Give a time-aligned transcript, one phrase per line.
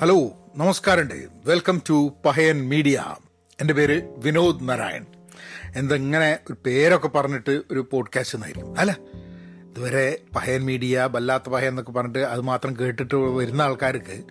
[0.00, 1.28] Hello നമസ്കാരമുണ്ട്.
[1.44, 3.14] Welcome to Pahayan media
[3.60, 5.06] എന്റെ പേര് വിനോദ് നാരായൺ.
[5.76, 8.96] എന്തെങ്ങനെ ഒരു പേരൊക്കെ പറഞ്ഞിട്ട് ഒരു പോഡ്കാസ്റ്റ് എന്നായിരിക്കും അല്ല?
[9.70, 14.22] ഇതുവരെ പഹയൻ മീഡിയ വല്ലാത്ത പഹയൻ എന്നൊക്കെ പറഞ്ഞിട്ട് അത് മാത്രം കേട്ടിട്ട് വരുന്ന ആൾക്കാർക്ക്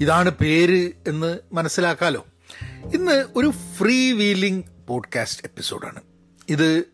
[0.00, 2.26] ഇതാണ് പേര് എന്ന് മനസ്സിലാക്കാലോ.
[2.94, 6.00] ഇന്ന് ഒരു ഫ്രീ വീലിംഗ് പോഡ്കാസ്റ്റ് എപ്പിസോഡാണ്
[6.48, 6.84] ഇത്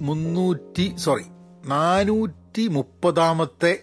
[0.00, 1.24] മുന്നൂറ്റി സോറി
[1.66, 3.82] നാനൂറ്റി മുപ്പതാമത്തെ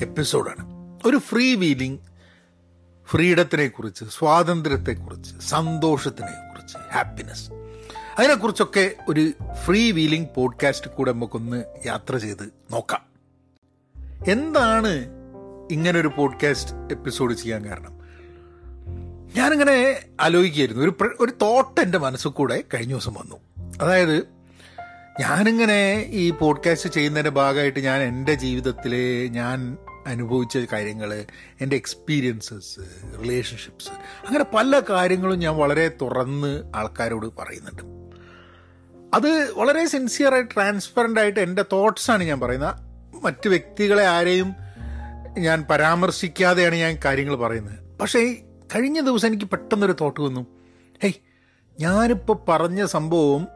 [0.00, 0.66] എപ്പിസോഡാണ്
[1.08, 2.11] ഒരു ഫ്രീ വീലിംഗ്
[3.06, 7.50] ഫ്രീഡത്തിനെ കുറിച്ച് സ്വാതന്ത്ര്യത്തെക്കുറിച്ച് സന്തോഷത്തിനെ കുറിച്ച് ഹാപ്പിനെസ്
[8.18, 9.32] അതിനെക്കുറിച്ചൊക്കെ ഒരു
[9.64, 13.00] ഫ്രീ വീലിംഗ് പോഡ്കാസ്റ്റ് കൂടെ നമുക്കൊന്ന് യാത്ര ചെയ്ത് നോക്കാം.
[14.28, 15.06] എന്താണ്
[15.70, 18.02] ഇങ്ങനൊരു പോഡ്കാസ്റ്റ് എപ്പിസോഡ് ചെയ്യാൻ കാരണം?
[19.36, 20.82] ഞാനിങ്ങനെ ആലോചിക്കുകയായിരുന്നു.
[20.82, 23.36] ഒരു ഒരു തോട്ട് എന്റെ മനസ്സിൽ കൂടെ കഴിഞ്ഞ ദിവസം വന്നു.
[23.82, 24.18] അതായത്
[25.20, 28.94] ഞാനിങ്ങനെ ഈ പോഡ്കാസ്റ്റ് ചെയ്യുന്നതിന്റെ ഭാഗമായിട്ട് ഞാൻ എന്റെ ജീവിതത്തിൽ
[29.30, 31.24] ഞാൻ അനുഭവിച്ച കാര്യങ്ങൾ
[31.60, 32.80] എന്റെ എക്സ്പീരിയൻസസ്
[33.20, 33.90] റിലേഷൻഷിപ്സ്
[34.26, 37.82] അങ്ങനെ പല കാര്യങ്ങളും ഞാൻ വളരെ തുറന്ന് ആൾക്കാരോട് പറയുന്നുണ്ട്.
[39.16, 42.74] അത് വളരെ സിൻസിയറായി ട്രാൻസ്പെറന്റ് ആയിട്ട് എന്റെ തോട്ട്സാണ് ഞാൻ പറയുന്നത്.
[43.24, 44.54] മറ്റ് വ്യക്തികളെ ആരെയും
[45.38, 47.98] ഞാൻ പരാമർശിക്കാതെയാണ് ഞാൻ കാര്യങ്ങൾ പറയുന്നത്.
[47.98, 48.34] പക്ഷേ
[48.74, 50.46] കഴിഞ്ഞ ദിവസം എനിക്ക് പെട്ടെന്നൊരു തോട്ട് വന്നു.
[51.02, 51.12] ഹേയ്
[51.80, 53.46] ഞാനിപ്പോൾ പറഞ്ഞ സംഭവം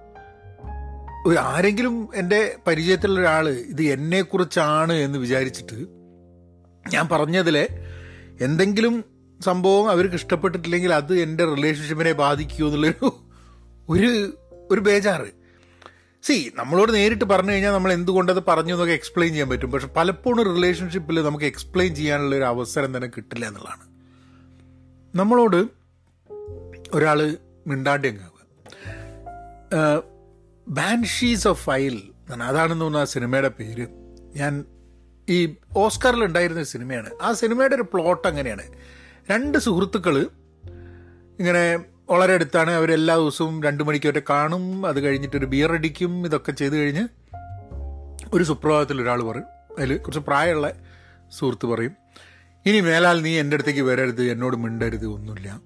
[1.40, 5.95] ആരെങ്കിലും എന്റെ പരിചയത്തിലുള്ള ഒരാൾ ഇത് എന്നെക്കുറിച്ചാണ് എന്ന് വിചാരിച്ചിട്ട്
[6.88, 7.68] ഞാൻ പറഞ്ഞതിലെ
[8.40, 9.04] എന്തെങ്കിലും
[9.44, 13.24] സംഭവം അവർക്ക് ഇഷ്ടപ്പെട്ടിട്ടില്ലെങ്കിൽ അത് എന്റെ റിലേഷൻഷിപ്പിനെ ബാധിക്കുമോ എന്നുള്ളൊരു
[13.88, 14.38] ഒരു
[14.70, 15.28] ഒരു ബേജാറ്.
[16.22, 19.72] സി നമ്മളോട് നേരിട്ട് പറഞ്ഞു കഴിഞ്ഞാൽ നമ്മൾ എന്തുകൊണ്ടത് പറഞ്ഞു എന്നൊക്കെ എക്സ്പ്ലെയിൻ ചെയ്യാൻ പറ്റും.
[19.72, 23.86] പക്ഷെ പലപ്പോഴും റിലേഷൻഷിപ്പിൽ നമുക്ക് എക്സ്പ്ലെയിൻ ചെയ്യാനുള്ള ഒരു അവസരം തന്നെ കിട്ടില്ല എന്നുള്ളതാണ്.
[25.18, 25.60] നമ്മളോട്
[26.94, 28.36] ഒരാൾ മിണ്ടാണ്ടി അങ്ങാവുക
[30.68, 33.86] ബാൻഷീസ് ഓഫ് ഫൈൽ അതാണെന്ന് തോന്നുന്നു ആ സിനിമയുടെ പേര്.
[34.34, 34.64] ഞാൻ
[35.28, 37.10] ഈ ഓസ്കാറിൽ ഉണ്ടായിരുന്ന ഒരു സിനിമയാണ്.
[37.22, 38.62] ആ സിനിമയുടെ ഒരു പ്ലോട്ട് അങ്ങനെയാണ്.
[39.30, 40.18] രണ്ട് സുഹൃത്തുക്കൾ
[41.38, 42.70] ഇങ്ങനെ വളരെ അടുത്താണ്.
[42.70, 44.86] അവരെല്ലാ ദിവസവും രണ്ട് മണിക്കൊക്കെ കാണും.
[44.86, 46.26] അത് കഴിഞ്ഞിട്ട് ഒരു ബിയർ അടിക്കും.
[46.26, 47.08] ഇതൊക്കെ ചെയ്ത് കഴിഞ്ഞ്
[48.34, 49.44] ഒരു സുപ്രഭാതത്തിൽ ഒരാൾ പറയും.
[49.78, 50.72] അതിൽ കുറച്ച് പ്രായമുള്ള
[51.38, 51.92] സുഹൃത്ത് പറയും
[52.66, 54.22] ഇനി മേലാൽ നീ എന്റെ അടുത്തേക്ക് വരരുത്.
[54.22, 55.06] എന്നോട് മിണ്ടരുത്.
[55.06, 55.60] ഒന്നുമില്ല.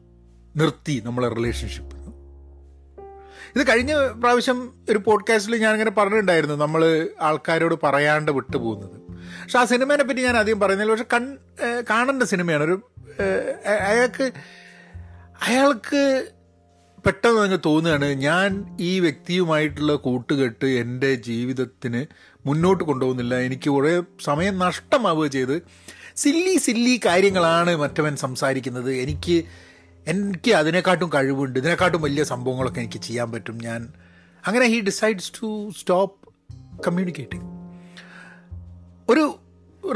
[0.56, 1.99] നിർത്തി നമ്മളെ റിലേഷൻഷിപ്പ്
[3.56, 6.54] ഇത് കഴിഞ്ഞ പ്രാവശ്യം ഒരു പോഡ്കാസ്റ്റിൽ ഞാൻ ഇങ്ങനെ പറഞ്ഞിട്ടുണ്ടായിരുന്നു.
[6.54, 9.00] നമ്മൾ ആൾക്കാരോട് പറയാണ്ട് വിട്ടുപോകുന്നത്.
[9.42, 10.92] പക്ഷെ ആ സിനിമേനെ പറ്റി ഞാൻ ആദ്യം പറയുന്നില്ല.
[10.92, 11.36] പക്ഷെ കൺ
[11.90, 12.62] കാണേണ്ട സിനിമയാണ്.
[12.62, 12.90] ഒരു
[13.66, 14.32] അയാൾക്ക്
[15.42, 16.26] അയാൾക്ക്
[17.06, 22.06] പെട്ടെന്ന് അങ്ങ് തോന്നുകയാണ് ഞാൻ ഈ വ്യക്തിയുമായിട്ടുള്ള കൂട്ടുകെട്ട് എന്റെ ജീവിതത്തിന്
[22.46, 23.34] മുന്നോട്ട് കൊണ്ടുപോകുന്നില്ല.
[23.34, 25.62] എനിക്ക് കുറേ സമയം നഷ്ടമാവുക ചെയ്ത്
[26.16, 28.92] സില്ലി സില്ലി കാര്യങ്ങളാണ് മറ്റവൻ സംസാരിക്കുന്നത്.
[28.92, 29.44] എനിക്ക്
[30.06, 31.58] എനിക്ക് അതിനെക്കാട്ടും കഴിവുണ്ട്.
[31.58, 33.88] ഇതിനെക്കാട്ടും വലിയ സംഭവങ്ങളൊക്കെ എനിക്ക് ചെയ്യാൻ പറ്റും ഞാൻ.
[34.46, 36.28] അങ്ങനെ he decides to stop
[36.82, 37.44] communicating
[39.10, 39.38] ഒരു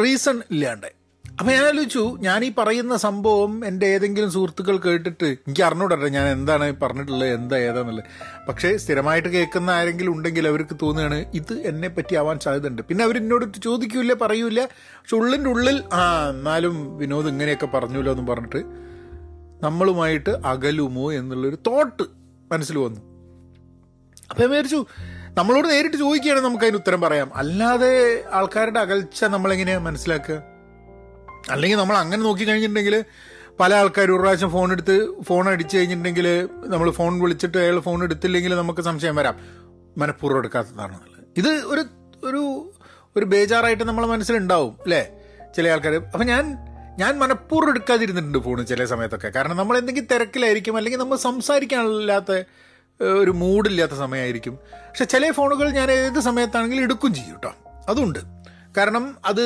[0.00, 1.04] റീസൺ ഇല്ലാണ്ട്
[1.40, 6.76] അപ്പം ഞാൻ ആലോചിച്ചു ഞാൻ ഈ പറയുന്ന സംഭവം എന്റെ ഏതെങ്കിലും സുഹൃത്തുക്കൾ കേട്ടിട്ട് എനിക്ക് അറിഞ്ഞൂടട്ടെ ഞാൻ എന്താണ്
[6.80, 8.04] പറഞ്ഞിട്ടുള്ളത് എന്താ ഏതാന്നുള്ളത്.
[8.48, 12.82] പക്ഷേ സ്ഥിരമായിട്ട് കേൾക്കുന്ന ആരെങ്കിലും ഉണ്ടെങ്കിൽ അവർക്ക് തോന്നുകയാണ് ഇത് എന്നെ പറ്റി ആവാൻ സാധ്യതയുണ്ട്.
[12.82, 18.84] പിന്നെ അവരെന്നോട് ചോദിക്കൂല പറയൂല പക്ഷെ ഉള്ളിന്റെ ഉള്ളിൽ ആ എന്നാലും വിനോദ് ഇങ്ങനെയൊക്കെ പറഞ്ഞൂലോ എന്ന് പറഞ്ഞിട്ട്
[19.62, 22.02] നമ്മളുമായിട്ട് അകലുമോ എന്നുള്ളൊരു തോട്ട്
[22.52, 23.00] മനസ്സിൽ വന്നു.
[24.30, 24.86] അപ്പം വിചാരിച്ചു
[25.38, 27.34] നമ്മളോട് നേരിട്ട് ചോദിക്കുകയാണെങ്കിൽ നമുക്ക് അതിന് ഉത്തരം പറയാം.
[27.34, 30.42] അല്ലാതെ ആൾക്കാരുടെ അകൽച്ച നമ്മളെങ്ങനെയാണ് മനസ്സിലാക്കുക?
[31.50, 33.04] അല്ലെങ്കിൽ നമ്മൾ അങ്ങനെ നോക്കി കഴിഞ്ഞിട്ടുണ്ടെങ്കിൽ
[33.60, 38.56] പല ആൾക്കാരും ഒരു പ്രാവശ്യം ഫോൺ എടുത്ത് ഫോൺ അടിച്ചു കഴിഞ്ഞിട്ടുണ്ടെങ്കിൽ നമ്മൾ ഫോൺ വിളിച്ചിട്ട് അയാൾ ഫോൺ എടുത്തില്ലെങ്കിൽ
[38.56, 39.34] നമുക്ക് സംശയം വരാം.
[39.98, 41.84] മനഃപൂർവം എടുക്കാത്തതാണെന്നുള്ളത് ഇത് ഒരു
[42.24, 42.70] ഒരു
[43.16, 45.10] ഒരു ബേജാറായിട്ട് നമ്മളെ മനസ്സിലുണ്ടാവും അല്ലേ?
[45.56, 46.56] ചില ആൾക്കാർ അപ്പം ഞാൻ
[46.98, 49.28] ഞാൻ മനഃപൂർവം എടുക്കാതിരുന്നിട്ടുണ്ട് ഫോൺ ചില സമയത്തൊക്കെ.
[49.28, 52.32] കാരണം നമ്മൾ എന്തെങ്കിലും തിരക്കിലായിരിക്കും അല്ലെങ്കിൽ നമ്മൾ സംസാരിക്കാനില്ലാത്ത
[53.22, 54.54] ഒരു മൂഡില്ലാത്ത സമയമായിരിക്കും.
[54.88, 57.52] പക്ഷെ ചില ഫോണുകൾ ഞാൻ ഏത് സമയത്താണെങ്കിലും എടുക്കും ചെയ്യും കേട്ടോ
[57.88, 58.20] അതുണ്ട്.
[58.76, 59.44] കാരണം അത്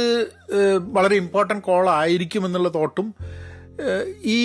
[0.97, 3.09] വളരെ ഇമ്പോർട്ടന്റ് കോൾ ആയിരിക്കും എന്നുള്ള തോട്ടും
[4.37, 4.41] ഈ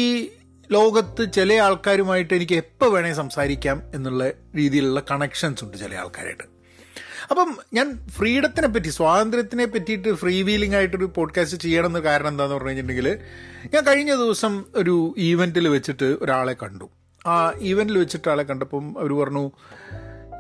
[0.72, 6.46] ലോകത്ത് ചില ആൾക്കാരുമായിട്ട് എനിക്ക് എപ്പോൾ വേണേൽ സംസാരിക്കാം എന്നുള്ള രീതിയിലുള്ള കണക്ഷൻസ് ഉണ്ട് ചില ആൾക്കാരായിട്ട്.
[7.30, 13.20] അപ്പം ഞാൻ ഫ്രീഡത്തിനെ പറ്റി സ്വാതന്ത്ര്യത്തിനെ പറ്റിയിട്ട് ഫ്രീ വീലിംഗ് ആയിട്ടൊരു പോഡ്കാസ്റ്റ് ചെയ്യണമെന്ന് കാരണം എന്താണെന്ന് പറഞ്ഞു കഴിഞ്ഞിട്ടുണ്ടെങ്കിൽ
[13.74, 16.90] ഞാൻ കഴിഞ്ഞ ദിവസം ഒരു ഈവന്റിൽ വെച്ചിട്ട് ഒരാളെ കണ്ടു.
[17.28, 19.52] ആ ഈവന്റിൽ വെച്ചിട്ട് ആളെ കണ്ടപ്പം അവർ പറഞ്ഞു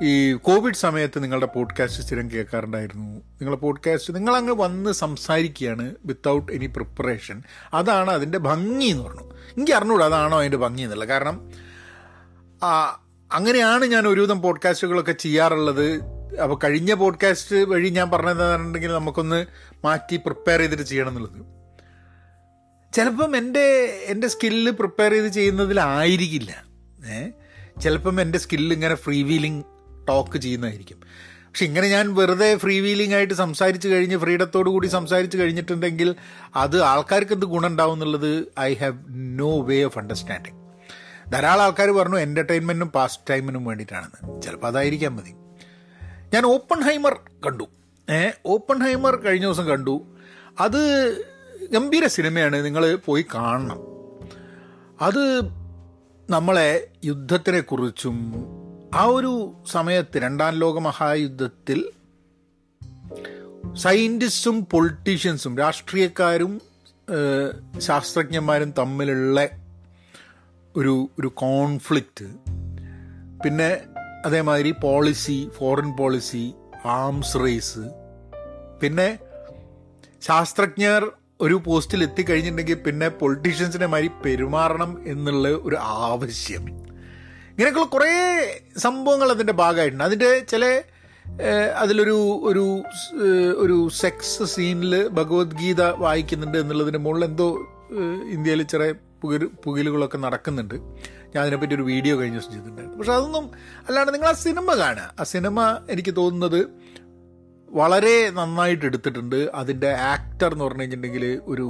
[0.04, 3.06] ഈ കോവിഡ് സമയത്ത് നിങ്ങളുടെ പോഡ്കാസ്റ്റ് സ്ഥിരം കേൾക്കാറുണ്ടായിരുന്നു.
[3.06, 7.44] നിങ്ങളുടെ പോഡ്കാസ്റ്റ് നിങ്ങളങ്ങ് വന്ന് സംസാരിക്കുകയാണ് വിത്തൗട്ട് എനി പ്രിപ്പറേഷൻ
[7.74, 9.22] അതാണ് അതിന്റെ ഭംഗി എന്ന് പറഞ്ഞു.
[9.24, 11.10] എനിക്ക് അറിഞ്ഞൂടാ അതാണോ അതിന്റെ ഭംഗി എന്നുള്ളത്.
[11.10, 11.50] കാരണം
[13.31, 16.12] അങ്ങനെയാണ് ഞാൻ ഒരുവിധം പോഡ്കാസ്റ്റുകളൊക്കെ ചെയ്യാറുള്ളത്.
[16.41, 19.45] അപ്പോൾ കഴിഞ്ഞ പോഡ്കാസ്റ്റ് വഴി ഞാൻ പറഞ്ഞതെന്നുണ്ടെങ്കിൽ നമുക്കൊന്ന്
[19.85, 21.63] മാറ്റി പ്രിപ്പയർ ചെയ്തിട്ട് ചെയ്യണം എന്നുള്ളത്
[22.94, 26.63] ചിലപ്പം എന്റെ എന്റെ സ്കില്ല് പ്രിപ്പയർ ചെയ്ത് ചെയ്യുന്നതിലായിരിക്കില്ല.
[27.12, 27.30] ഏ?
[27.81, 29.63] ചിലപ്പം എന്റെ സ്കില്ല് ഇങ്ങനെ ഫ്രീ വീലിംഗ്
[30.09, 31.01] ടോക്ക് ചെയ്യുന്നതായിരിക്കും.
[31.27, 36.15] പക്ഷെ ഇങ്ങനെ ഞാൻ വെറുതെ ഫ്രീ വീലിംഗ് ആയിട്ട് സംസാരിച്ച് കഴിഞ്ഞ് ഫ്രീഡത്തോടു കൂടി സംസാരിച്ച് കഴിഞ്ഞിട്ടുണ്ടെങ്കിൽ
[36.56, 40.63] അത് ആൾക്കാർക്ക് എന്ത് ഗുണം ഉണ്ടാവും എന്നുള്ളത് I have no way of understanding
[41.33, 44.41] ധാരാളം ആൾക്കാർ പറഞ്ഞു എന്റർടൈൻമെന്റിനും പാസ്റ്റ് ടൈമിനും വേണ്ടിയിട്ടാണെന്ന്.
[44.41, 45.43] ചിലപ്പോൾ അതായിരിക്കാൻ മതി.
[46.33, 47.63] ഞാൻ ഓപ്പൺ ഹൈമർ കണ്ടു.
[48.12, 50.06] ഏ ഓപ്പൺ ഹൈമർ കഴിഞ്ഞ ദിവസം കണ്ടു.
[50.59, 50.81] അത്
[51.71, 52.65] ഗംഭീര സിനിമയാണ്.
[52.65, 53.80] നിങ്ങൾ പോയി കാണണം.
[55.01, 55.44] അത്
[56.30, 58.33] നമ്മളെ യുദ്ധത്തിനെക്കുറിച്ചും
[58.95, 61.89] ആ ഒരു സമയത്ത് രണ്ടാം ലോക മഹായുദ്ധത്തിൽ
[63.75, 66.62] സയന്റിസ്റ്റും പൊളിറ്റീഷ്യൻസും രാഷ്ട്രീയക്കാരും
[67.80, 69.50] ശാസ്ത്രജ്ഞന്മാരും തമ്മിലുള്ള
[70.75, 72.25] ഒരു ഒരു കോൺഫ്ലിക്റ്റ്.
[73.44, 73.81] പിന്നെ
[74.25, 76.46] അതേമാതിരി policy foreign policy
[76.86, 77.84] arms race
[78.81, 79.10] പിന്നെ
[80.22, 81.04] ശാസ്ത്രജ്ഞർ
[81.42, 85.78] ഒരു പോസ്റ്റിൽ എത്തിക്കഴിഞ്ഞിട്ടുണ്ടെങ്കിൽ പിന്നെ പൊളിറ്റീഷ്യൻസിനെ മാതിരി പെരുമാറണം എന്നുള്ള ഒരു
[86.10, 86.64] ആവശ്യം.
[87.52, 88.12] ഇങ്ങനെയൊക്കെയുള്ള കുറേ
[88.78, 90.04] സംഭവങ്ങൾ അതിന്റെ ഭാഗമായിട്ടുണ്ട്.
[90.04, 90.66] അതിന്റെ ചില
[91.81, 92.18] അതിലൊരു
[92.50, 92.84] ഒരു
[93.64, 97.48] ഒരു സെക്സ് സീനിൽ ഭഗവത്ഗീത വായിക്കുന്നുണ്ട് എന്നുള്ളതിന്റെ മുകളിൽ എന്തോ
[98.31, 100.78] ഇന്ത്യയിൽ ചെറിയ പുകരു പുകലുകളൊക്കെ നടക്കുന്നുണ്ട്.
[101.33, 102.97] ഞാൻ അതിനെപ്പറ്റി ഒരു വീഡിയോ കഴിഞ്ഞ ദിവസം ചെയ്തിട്ടുണ്ടായിരുന്നു.
[103.00, 103.45] പക്ഷെ അതൊന്നും
[103.88, 105.07] അല്ലാണ്ട് നിങ്ങൾ ആ സിനിമ കാണുക.
[105.19, 105.59] ആ സിനിമ
[105.89, 106.59] എനിക്ക് തോന്നുന്നത്
[107.69, 109.39] വളരെ നന്നായിട്ട് എടുത്തിട്ടുണ്ട്.
[109.62, 111.68] അതിന്റെ ആക്ടർ എന്ന് പറഞ്ഞു കഴിഞ്ഞിട്ടുണ്ടെങ്കിൽ ഒരു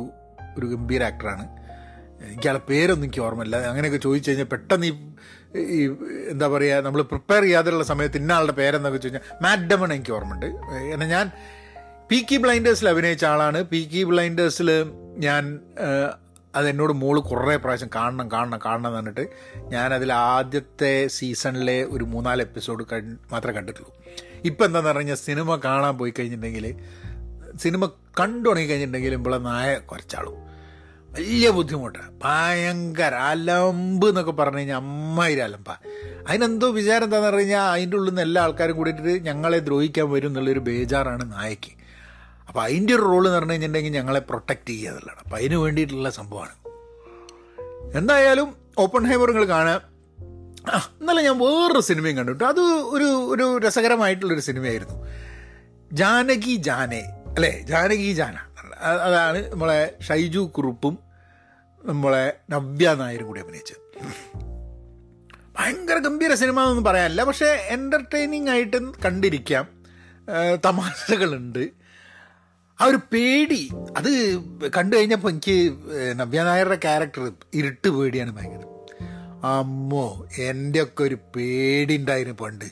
[0.57, 1.45] ഒരു ഗംഭീര ആക്ടറാണ്
[2.25, 3.57] എനിക്കയാളെ പേരൊന്നും എനിക്ക് ഓർമ്മയില്ല.
[3.69, 4.87] അങ്ങനെയൊക്കെ ചോദിച്ചു കഴിഞ്ഞാൽ പെട്ടെന്ന്
[5.77, 5.79] ഈ
[6.33, 10.47] എന്താ പറയുക നമ്മൾ പ്രിപ്പയർ ചെയ്യാതെയുള്ള സമയത്ത് ഇന്ന ആളുടെ പേരെന്നൊക്കെ ചോദിച്ചാൽ മാറ്റ് ഡമൺ എനിക്ക് ഓർമ്മയുണ്ട്.
[10.93, 11.31] എന്നാൽ ഞാൻ
[12.09, 13.59] പി കി ബ്ലൈൻഡേഴ്സിൽ അഭിനയിച്ച ആളാണ്.
[13.63, 14.69] പി കി ബ്ലൈൻഡേഴ്സിൽ
[15.17, 15.43] ഞാൻ
[16.55, 19.29] അതെന്നോട് മോൾ കുറേ പ്രാവശ്യം കാണണം കാണണം കാണണം എന്ന് പറഞ്ഞിട്ട്
[19.69, 22.83] ഞാനതിൽ ആദ്യത്തെ സീസണിലെ ഒരു മൂന്നാൽ എപ്പിസോഡ്
[23.31, 23.93] മാത്രമേ കണ്ടിട്ടുള്ളൂ.
[24.45, 26.75] ഇപ്പം എന്താണെന്ന് പറഞ്ഞാൽ സിനിമ കാണാൻ പോയി കഴിഞ്ഞിട്ടുണ്ടെങ്കിൽ
[27.57, 27.85] സിനിമ
[28.19, 30.37] കണ്ടു തുടങ്ങി കഴിഞ്ഞിട്ടുണ്ടെങ്കിൽ ഇവിടെ നായ കുറച്ചാളും.
[31.11, 35.69] വലിയ ബുദ്ധിമുട്ടാണ് ഭയങ്കര അലമ്പ് എന്നൊക്കെ പറഞ്ഞു കഴിഞ്ഞാൽ അമ്മയിര അലമ്പ.
[36.27, 40.59] അതിനെന്തോ വിചാരം എന്താണെന്ന് പറഞ്ഞു കഴിഞ്ഞാൽ അതിന്റെ ഉള്ളിൽ നിന്ന് എല്ലാ ആൾക്കാരും കൂടിയിട്ട് ഞങ്ങളെ ദ്രോഹിക്കാൻ വരും എന്നുള്ളൊരു
[40.59, 41.82] ബേജാറാണ് നായക്ക്
[42.47, 45.19] അപ്പോൾ അതിന്റെ ഒരു റോൾ എന്ന് പറഞ്ഞു കഴിഞ്ഞിട്ടുണ്ടെങ്കിൽ ഞങ്ങളെ പ്രൊട്ടക്റ്റ് ചെയ്യുക എന്നുള്ളതാണ്.
[45.19, 46.55] അപ്പോൾ അതിന് വേണ്ടിയിട്ടുള്ള സംഭവമാണ്.
[47.97, 49.81] എന്തായാലും ഓപ്പൺ ഹൈമർ നിങ്ങൾ കാണാം
[51.01, 55.07] ഇന്നലെ ഞാൻ വേറൊരു സിനിമയും കണ്ടു അത് ഒരു ഒരു രസകരമായിട്ടുള്ളൊരു സിനിമയായിരുന്നു.
[55.91, 57.03] ജാനകി ജാനെ
[57.35, 57.59] അല്ലേ?
[57.59, 58.35] ജാനകി ജാന.
[59.05, 60.97] അതാണ് നമ്മളെ ഷൈജു കുറുപ്പും
[61.85, 63.83] നമ്മളെ നവ്യ നായരും കൂടി അഭിനയിച്ചത്.
[65.57, 67.23] ഭയങ്കര ഗംഭീര സിനിമ എന്നൊന്നും പറയാനില്ല.
[67.23, 69.67] പക്ഷേ എന്റർടൈനിങ് ആയിട്ട് കണ്ടിരിക്കാം.
[70.65, 71.82] തമാശകളുണ്ട്.
[72.83, 73.69] ആ ഒരു പേടി.
[73.97, 74.09] അത്
[74.77, 75.73] കണ്ടു കഴിഞ്ഞപ്പോൾ എനിക്ക്
[76.19, 78.63] നവ്യ നായരുടെ ക്യാരക്ടർ ഇരുട്ട് പേടിയാണ് ഭയങ്കര.
[79.47, 82.65] അമ്മോ എന്റെ ഒക്കെ ഒരു പേടി ഉണ്ടായിരുന്നു പണ്ട്.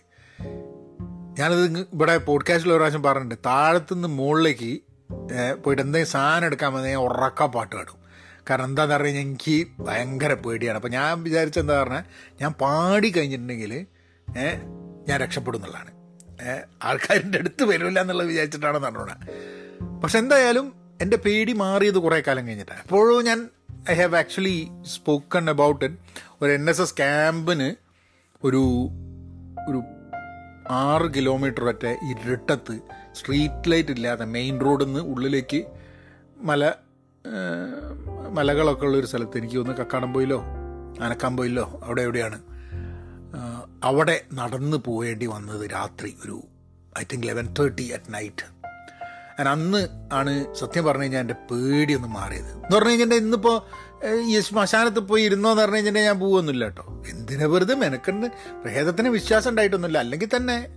[1.40, 3.38] ഞാനത് ഇവിടെ പോഡ്കാസ്റ്റിൽ ഒരു പ്രാവശ്യം പറഞ്ഞിട്ടുണ്ട്.
[3.46, 4.72] താഴത്തുനിന്ന് മുകളിലേക്ക്
[5.64, 7.98] പോയിട്ട് എന്തെങ്കിലും സാധനം എടുക്കാൻ വന്നാൽ ഞാൻ ഉറക്ക പാട്ട് പാടും.
[8.50, 10.78] കാരണം എന്താണെന്ന് പറഞ്ഞു കഴിഞ്ഞാൽ എനിക്ക് ഭയങ്കര പേടിയാണ്.
[10.78, 12.04] അപ്പോൾ ഞാൻ വിചാരിച്ചെന്താ പറഞ്ഞാൽ
[12.42, 13.74] ഞാൻ പാടി കഴിഞ്ഞിട്ടുണ്ടെങ്കിൽ
[15.08, 15.92] ഞാൻ രക്ഷപ്പെടും എന്നുള്ളതാണ്.
[16.84, 19.16] ആൾക്കാരിന്റെ അടുത്ത് വരില്ല എന്നുള്ളത് വിചാരിച്ചിട്ടാണെന്ന് പറഞ്ഞോടാ
[20.04, 23.50] പക്ഷെ എന്തായാലും എന്റെ പേടി മാറിയത് കുറേ കാലം കഴിഞ്ഞിട്ടാണ് എപ്പോഴും ഞാൻ
[23.92, 25.98] I have actually spoken about it
[26.42, 27.76] ഒരു എൻ എസ് എസ് ക്യാമ്പിന്
[28.44, 28.90] ഒരു
[29.70, 29.84] ഒരു
[30.70, 32.80] ആറ് കിലോമീറ്റർ ഒറ്റ ഇരുട്ടത്ത്
[33.14, 35.64] സ്ട്രീറ്റ് ലൈറ്റ് ഇല്ലാതെ മെയിൻ റോഡിൽ നിന്ന് ഉള്ളിലേക്ക്
[36.38, 36.72] മല
[38.30, 40.40] മലകളൊക്കെ ഉള്ളൊരു സ്ഥലത്ത് എനിക്ക് ഒന്ന് കക്കാടംപോയിലോ
[41.04, 42.42] അനക്കാംപോയിലോ അവിടെ എവിടെയാണ്
[43.84, 46.42] അവിടെ നടന്നു പോവേണ്ടി വന്നത് രാത്രി ഒരു
[47.00, 48.61] I think eleven thirty at night
[49.42, 52.52] ഞാൻ അന്ന് ആണ് സത്യം പറഞ്ഞു കഴിഞ്ഞാൽ എന്റെ പേടിയൊന്ന് മാറിയത്.
[52.52, 53.56] എന്ന് പറഞ്ഞു കഴിഞ്ഞാൽ ഇന്നിപ്പോൾ
[54.14, 57.04] ഈ ശ്മശാനത്ത് പോയി ഇരുന്നോ എന്ന് പറഞ്ഞു കഴിഞ്ഞാൽ ഞാൻ പോവൊന്നുമില്ല കേട്ടോ.
[57.10, 58.28] എന്തിനാ വെറുതെ മെനക്കണ്ട്
[58.62, 59.98] പ്രേതത്തിന് വിശ്വാസം ഉണ്ടായിട്ടൊന്നുമില്ല.
[59.98, 60.68] അല്ലെങ്കിൽ തന്നെ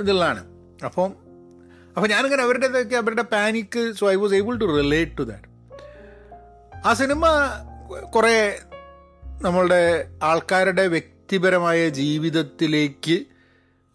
[0.00, 0.44] ഇതുള്ളതാണ്.
[0.84, 1.12] അപ്പം
[1.96, 5.48] അപ്പോൾ ഞാനിങ്ങനെ അവരുടേതൊക്കെ അവരുടെ panic so I was able to relate to that
[6.86, 7.24] ആ സിനിമ
[8.14, 8.58] കുറേ
[9.42, 13.24] നമ്മളുടെ ആൾക്കാരുടെ വ്യക്തിപരമായ ജീവിതത്തിലേക്ക്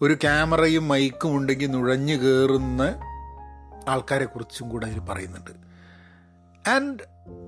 [0.01, 2.99] ഒരു ക്യാമറയും മൈക്കും ഉണ്ടെങ്കിൽ നുഴഞ്ഞു കയറുന്ന
[3.87, 5.51] ആൾക്കാരെ കുറിച്ചും കൂടെ അതിൽ പറയുന്നുണ്ട്.
[6.69, 6.99] ആൻഡ്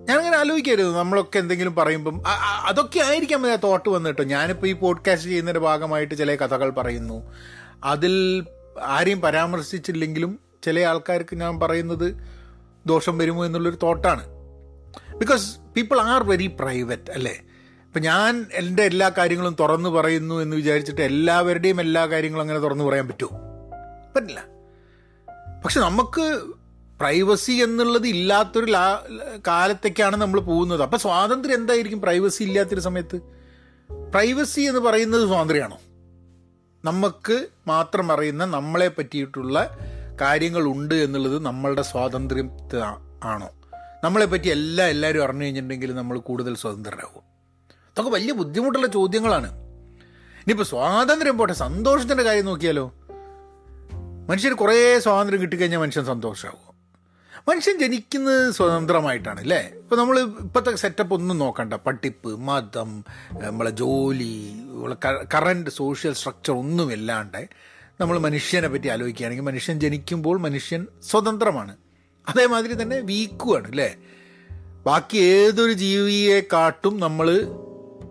[0.09, 0.97] ഞാനിങ്ങനെ ആലോചിക്കരുത്.
[0.97, 2.23] നമ്മളൊക്കെ എന്തെങ്കിലും പറയുമ്പം
[2.65, 7.33] അതൊക്കെ ആയിരിക്കാം ആ തോട്ട് വന്നിട്ടോ ഞാനിപ്പോൾ ഈ പോഡ്കാസ്റ്റ് ചെയ്യുന്നതിന്റെ ഭാഗമായിട്ട് ചില കഥകൾ പറയുന്നു.
[7.83, 8.45] അതിൽ
[8.83, 12.27] ആരെയും പരാമർശിച്ചില്ലെങ്കിലും ചില ആൾക്കാർക്ക് ഞാൻ പറയുന്നത്
[12.85, 14.27] ദോഷം വരുമോ എന്നുള്ളൊരു തോട്ടാണ്.
[15.17, 17.41] Because people are very private അല്ലേ?
[17.85, 23.07] ഇപ്പം ഞാൻ എന്റെ എല്ലാ കാര്യങ്ങളും തുറന്നു പറയുന്നു എന്ന് വിചാരിച്ചിട്ട് എല്ലാവരുടെയും എല്ലാ കാര്യങ്ങളും അങ്ങനെ തുറന്നു പറയാൻ
[23.07, 23.39] പറ്റുമോ?
[24.15, 24.54] പറ്റില്ല.
[25.65, 26.41] പക്ഷെ നമുക്ക്
[27.00, 29.01] പ്രൈവസി എന്നുള്ളത് ഇല്ലാത്തൊരു ലാ
[29.48, 30.84] കാലത്തേക്കാണ് നമ്മൾ പോകുന്നത്.
[30.84, 33.15] അപ്പം സ്വാതന്ത്ര്യം എന്തായിരിക്കും പ്രൈവസി ഇല്ലാത്തൊരു സമയത്ത്?
[34.12, 35.77] പ്രൈവസി എന്ന് പറയുന്നത് സ്വാതന്ത്ര്യമാണോ?
[36.86, 39.77] നമുക്ക് മാത്രം അറിയുന്ന നമ്മളെ പറ്റിയിട്ടുള്ള
[40.22, 42.51] കാര്യങ്ങളുണ്ട് എന്നുള്ളത് നമ്മളുടെ സ്വാതന്ത്ര്യം
[43.24, 43.50] ആണോ?
[44.03, 47.24] നമ്മളെ പറ്റി എല്ലാം എല്ലാവരും അറിഞ്ഞു കഴിഞ്ഞിട്ടുണ്ടെങ്കിൽ നമ്മൾ കൂടുതൽ സ്വതന്ത്രരാകും
[47.89, 49.51] അതൊക്കെ വലിയ ബുദ്ധിമുട്ടുള്ള ചോദ്യങ്ങളാണ്.
[50.38, 52.93] ഇനിയിപ്പോൾ സ്വാതന്ത്ര്യം പോട്ടെ സന്തോഷത്തിന്റെ കാര്യം നോക്കിയാലോ?
[54.29, 56.62] മനുഷ്യന് കുറേ സ്വാതന്ത്ര്യം കിട്ടിക്കഴിഞ്ഞാൽ മനുഷ്യൻ സന്തോഷമാകും
[57.50, 61.74] മനുഷ്യൻ ജനിക്കുന്നത് സ്വതന്ത്രമായിട്ടാണ് അല്ലേ ഇപ്പോൾ നമ്മൾ ഇപ്പോഴത്തെ സെറ്റപ്പ് ഒന്നും നോക്കണ്ട.
[61.74, 63.05] പട്ടിപ്പ് മതം
[63.41, 64.55] നമ്മളെ ജോലി
[65.36, 67.50] കറന്റ് സോഷ്യൽ സ്ട്രക്ചർ ഒന്നും ഇല്ലാണ്ട്
[68.01, 71.77] നമ്മൾ മനുഷ്യനെ പറ്റി ആലോചിക്കുകയാണെങ്കിൽ മനുഷ്യൻ ജനിക്കുമ്പോൾ മനുഷ്യൻ സ്വതന്ത്രമാണ്.
[72.29, 73.89] അതേമാതിരി തന്നെ വീക്കുമാണ് അല്ലേ?
[74.86, 77.27] ബാക്കി ഏതൊരു ജീവിയെ കാട്ടും നമ്മൾ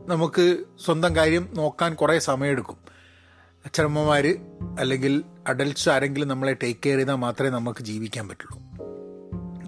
[0.07, 0.47] നമുക്ക്
[0.85, 2.79] സ്വന്തം കാര്യം നോക്കാൻ കുറേ സമയമെടുക്കും.
[3.65, 4.27] അച്ഛനമ്മമാർ
[4.79, 8.59] അല്ലെങ്കിൽ അഡൽട്ട്സ് ആരെങ്കിലും നമ്മളെ ടേക്ക് കെയർ ചെയ്താൽ മാത്രമേ നമുക്ക് ജീവിക്കാൻ പറ്റുള്ളൂ.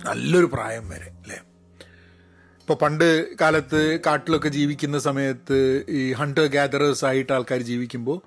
[0.06, 1.37] നല്ലൊരു പ്രായം വരെ അല്ലേ?
[2.61, 8.18] ഇപ്പോൾ പണ്ട് കാലത്ത് കാട്ടിലൊക്കെ ജീവിക്കുന്ന സമയത്ത് ഈ ഹണ്ടർ ഗ്യാദറേഴ്സ് ആയിട്ട് ആൾക്കാർ ജീവിക്കുമ്പോൾ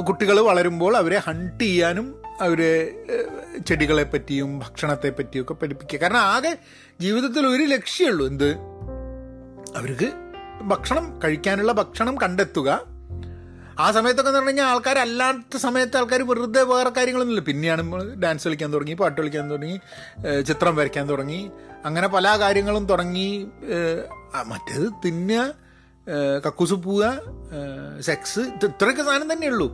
[0.00, 3.04] കുട്ടികൾ വളരുമ്പോൾ അവരെ ഹണ്ട് ചെയ്യാനും അവരെ
[3.66, 5.98] ചെടികളെ പറ്റിയും ഭക്ഷണത്തെ പറ്റിയും ഒക്കെ പഠിപ്പിക്കുക.
[5.98, 6.58] കാരണം ആകെ
[7.00, 8.50] ജീവിതത്തിൽ ഒരു ലക്ഷ്യമുള്ളൂ എന്ത്?
[9.76, 10.10] അവർക്ക്
[10.62, 12.99] ഭക്ഷണം കഴിക്കാനുള്ള ഭക്ഷണം കണ്ടെത്തുക.
[13.82, 17.44] ആ സമയത്തൊക്കെ എന്ന് പറഞ്ഞു കഴിഞ്ഞാൽ ആൾക്കാരല്ലാത്ത സമയത്ത് ആൾക്കാർ വെറുതെ വേറെ കാര്യങ്ങളൊന്നുമില്ല.
[17.50, 17.82] പിന്നെയാണ്
[18.22, 19.76] ഡാൻസ് കളിക്കാൻ തുടങ്ങി പാട്ട് കളിക്കാൻ തുടങ്ങി
[20.48, 21.40] ചിത്രം വരയ്ക്കാൻ തുടങ്ങി.
[21.88, 23.30] അങ്ങനെ പല കാര്യങ്ങളും തുടങ്ങി.
[24.52, 25.44] മറ്റേത് തിന്നുക
[26.46, 27.06] കക്കൂസ് പോവുക
[28.08, 29.68] സെക്സ് ഇത്രയൊക്കെ സാധനം തന്നെയുള്ളൂ.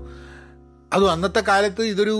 [0.94, 2.16] അതും അന്നത്തെ കാലത്ത് ഇതൊരു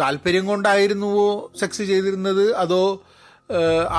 [0.00, 1.26] താല്പര്യം കൊണ്ടായിരുന്നുവോ
[1.60, 2.44] സെക്സ് ചെയ്തിരുന്നത്?
[2.62, 2.82] അതോ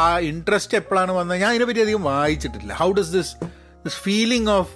[0.04, 1.40] ആ ഇൻട്രസ്റ്റ് എപ്പോഴാണ് വന്നത്?
[1.42, 2.72] ഞാൻ ഇതിനെപ്പറ്റി അധികം വായിച്ചിട്ടില്ല.
[2.82, 3.34] How does this
[3.86, 4.74] this feeling of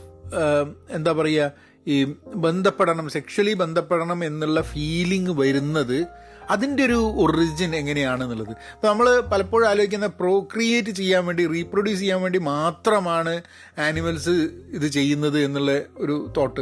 [0.98, 6.08] എന്താ പറയുക ഈ ബന്ധപ്പെടണം സെക്ഷലി ബന്ധപ്പെടണം എന്നുള്ള ഫീലിംഗ് വരുന്നത്
[6.50, 8.50] അതിന്റെ ഒരു ഒറിജിൻ എങ്ങനെയാണെന്നുള്ളത്.
[8.50, 13.42] അപ്പോൾ നമ്മൾ പലപ്പോഴും ആലോചിക്കുന്ന പ്രോക്രിയേറ്റ് ചെയ്യാൻ വേണ്ടി റീപ്രൊഡ്യൂസ് ചെയ്യാൻ വേണ്ടി മാത്രമാണ്
[13.78, 14.30] ആനിമൽസ്
[14.74, 16.62] ഇത് ചെയ്യുന്നത് എന്നുള്ള ഒരു തോട്ട്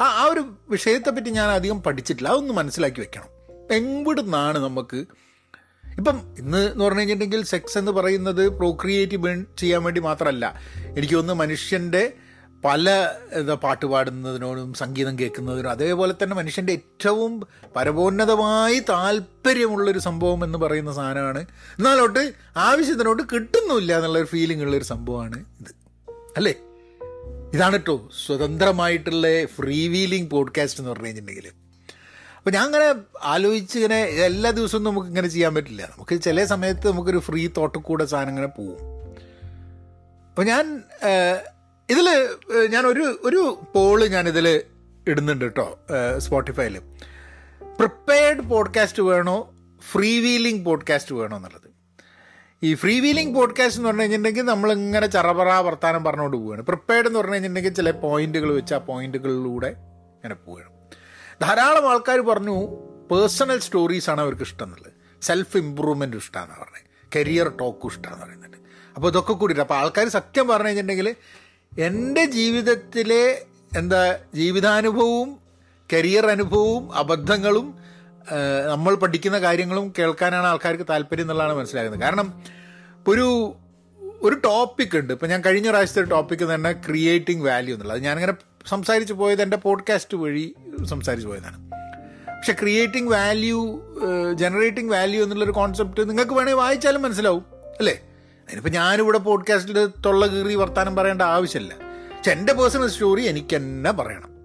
[0.00, 2.28] ആ ആ ഒരു വിഷയത്തെപ്പറ്റി ഞാൻ അധികം പഠിച്ചിട്ടില്ല.
[2.28, 3.26] അതൊന്ന് മനസ്സിലാക്കി വെക്കണം.
[3.72, 4.96] എവിടുന്നാണ് നമുക്ക്
[5.96, 10.60] ഇപ്പം ഇന്ന് എന്ന് പറഞ്ഞു കഴിഞ്ഞിട്ടുണ്ടെങ്കിൽ സെക്സ് എന്ന് പറയുന്നത് പ്രോക്രിയേറ്റ് ചെയ്യാൻ വേണ്ടി മാത്രമല്ല.
[10.76, 12.12] എനിക്ക് മനുഷ്യന്റെ
[12.64, 17.46] പല എന്താ പാട്ട് പാടുന്നതിനോടും സംഗീതം കേൾക്കുന്നതിനും അതേപോലെ തന്നെ മനുഷ്യന്റെ ഏറ്റവും
[17.76, 21.40] പരമോന്നതമായി താല്പര്യമുള്ളൊരു സംഭവം എന്ന് പറയുന്ന സാധനമാണ്.
[21.78, 25.74] എന്നാലോട്ട് ആവശ്യത്തിനോട്ട് കിട്ടുന്നില്ല എന്നുള്ളൊരു ഫീലിംഗ് ഉള്ളൊരു സംഭവമാണ് ഇത്.
[26.36, 26.54] അല്ലേ?
[27.54, 31.48] ഇതാണ് കേട്ടോ സ്വതന്ത്രമായിട്ടുള്ള ഫ്രീ വീലിംഗ് പോഡ്കാസ്റ്റ് എന്ന് പറഞ്ഞു കഴിഞ്ഞിട്ടുണ്ടെങ്കിൽ
[32.36, 35.82] അപ്പോൾ ഞാൻ അങ്ങനെ ആലോചിച്ച് ഇങ്ങനെ എല്ലാ ദിവസവും നമുക്ക് ഇങ്ങനെ ചെയ്യാൻ പറ്റില്ല.
[35.82, 38.78] നമുക്ക് ചില സമയത്ത് നമുക്കൊരു ഫ്രീ തോട്ട് കൂടെ സാധനം ഇങ്ങനെ പോവും.
[40.28, 40.82] അപ്പോൾ ഞാൻ
[41.90, 42.08] ഇതിൽ
[42.70, 44.62] ഞാൻ ഒരു ഒരു പോൾ ഞാനിതിൽ
[45.08, 45.78] ഇടുന്നുണ്ട് കേട്ടോ
[46.18, 46.78] സ്പോട്ടിഫൈയിൽ
[47.78, 49.54] പ്രിപ്പയർഡ് പോഡ്കാസ്റ്റ് വേണോ
[49.92, 51.68] ഫ്രീ വീലിംഗ് പോഡ്കാസ്റ്റ് വേണോ എന്നുള്ളത്.
[52.62, 57.32] ഈ ഫ്രീ വീലിംഗ് പോഡ്കാസ്റ്റ് എന്ന് പറഞ്ഞു കഴിഞ്ഞിട്ടുണ്ടെങ്കിൽ നമ്മളിങ്ങനെ ചറപറ വർത്താനം പറഞ്ഞുകൊണ്ട് പോവുകയാണ് പ്രിപ്പയർഡ് എന്ന് പറഞ്ഞു
[57.32, 60.72] കഴിഞ്ഞിട്ടുണ്ടെങ്കിൽ ചില പോയിന്റുകൾ വെച്ച് ആ പോയിന്റുകളിലൂടെ ഇങ്ങനെ പോവുകയാണ്
[61.42, 62.56] ധാരാളം ആൾക്കാർ പറഞ്ഞു
[63.10, 64.92] പേഴ്സണൽ സ്റ്റോറീസാണ് അവർക്ക് ഇഷ്ടം എന്നുള്ളത്
[65.22, 66.84] സെൽഫ് ഇമ്പ്രൂവ്മെന്റ് ഇഷ്ടമാണെന്ന് പറഞ്ഞത്
[67.16, 68.56] കരിയർ ടോക്കും ഇഷ്ടമാണെന്ന് പറയുന്നുണ്ട്.
[68.96, 71.14] അപ്പോൾ ഇതൊക്കെ കൂടിയിട്ട് അപ്പോൾ ആൾക്കാർ സത്യം പറഞ്ഞു കഴിഞ്ഞിട്ടുണ്ടെങ്കിൽ
[71.72, 73.46] എന്റെ ജീവിതത്തിലെ
[73.76, 75.36] എന്താ ജീവിതാനുഭവവും
[75.92, 77.74] കരിയർ അനുഭവവും അബദ്ധങ്ങളും
[78.68, 82.42] നമ്മൾ പഠിക്കുന്ന കാര്യങ്ങളും കേൾക്കാനാണ് ആൾക്കാർക്ക് താല്പര്യം എന്നുള്ളതാണ് മനസ്സിലാക്കുന്നത് കാരണം
[83.08, 83.54] ഒരു
[84.22, 85.12] ഒരു ടോപ്പിക് ഉണ്ട്.
[85.12, 88.02] ഇപ്പം ഞാൻ കഴിഞ്ഞ പ്രാവശ്യത്തെ ഒരു ടോപ്പിക്ക് തന്നെ ക്രിയേറ്റിംഗ് വാല്യൂ എന്നുള്ളത്.
[88.02, 88.34] ഞാനിങ്ങനെ
[88.66, 91.58] സംസാരിച്ച് പോയത് എന്റെ പോഡ്കാസ്റ്റ് വഴി സംസാരിച്ച് പോയതാണ്.
[92.38, 93.80] പക്ഷെ ക്രിയേറ്റിംഗ് വാല്യൂ
[94.34, 97.44] ജനറേറ്റിംഗ് വാല്യൂ എന്നുള്ളൊരു കോൺസെപ്റ്റ് നിങ്ങൾക്ക് വേണമെങ്കിൽ വായിച്ചാലും മനസ്സിലാവും
[97.78, 97.96] അല്ലേ?
[98.48, 101.74] അതിനിപ്പോൾ ഞാനിവിടെ പോഡ്കാസ്റ്റിൽ തൊള്ള കീറി വർത്താനം പറയേണ്ട ആവശ്യമില്ല.
[102.16, 104.38] പക്ഷെ എന്റെ പേഴ്സണൽ സ്റ്റോറി എനിക്ക് തന്നെ പറയണം.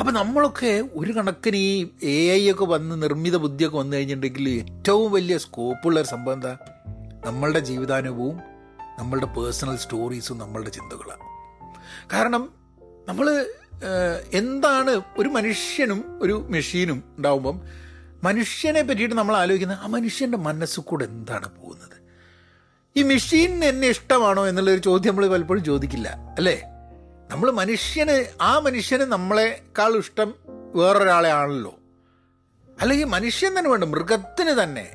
[0.00, 5.38] അപ്പം നമ്മളൊക്കെ ഒരു കണക്കിന് ഈ എ ഐ ഒക്കെ വന്ന് നിർമ്മിത ബുദ്ധിയൊക്കെ വന്നു കഴിഞ്ഞിട്ടുണ്ടെങ്കിൽ ഏറ്റവും വലിയ
[5.38, 6.58] സ്കോപ്പുള്ള ഒരു സംഭവം എന്താ?
[7.26, 8.36] നമ്മളുടെ ജീവിതാനുഭവവും
[8.98, 11.20] നമ്മളുടെ പേഴ്സണൽ സ്റ്റോറീസും നമ്മളുടെ ചിന്തകളാണ്.
[12.12, 12.50] കാരണം
[13.08, 13.46] നമ്മൾ
[14.32, 17.60] എന്താണ് ഒരു മനുഷ്യനും ഒരു മെഷീനും ഉണ്ടാവുമ്പം
[18.24, 21.99] മനുഷ്യനെ പറ്റിയിട്ട് നമ്മൾ ആലോചിക്കുന്നത് ആ മനുഷ്യന്റെ മനസ്സിൽ കൂടെ എന്താണ് പോകുന്നത്?
[22.96, 26.62] ഈ മെഷീൻ എന്നെ ഇഷ്ടമാണോ എന്നുള്ളൊരു ചോദ്യം നമ്മൾ പലപ്പോഴും ചോദിക്കില്ല അല്ലേ?
[27.30, 30.34] നമ്മൾ മനുഷ്യന് ആ മനുഷ്യന് നമ്മളെക്കാൾ ഇഷ്ടം
[30.74, 31.74] വേറൊരാളെ ആണല്ലോ.
[32.80, 34.90] അല്ലെങ്കിൽ മനുഷ്യൻ തന്നെ വേണ്ട മൃഗത്തിന് തന്നെ.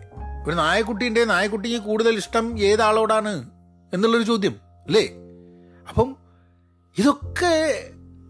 [0.47, 3.49] ഒരു നായക്കുട്ടീന്റെ നായക്കുട്ടിക്ക് കൂടുതൽ ഇഷ്ടം ഏതാളോടാണ്
[3.93, 5.09] എന്നുള്ളൊരു ചോദ്യം അല്ലേ?
[5.89, 6.17] അപ്പം
[6.97, 7.83] ഇതൊക്കെ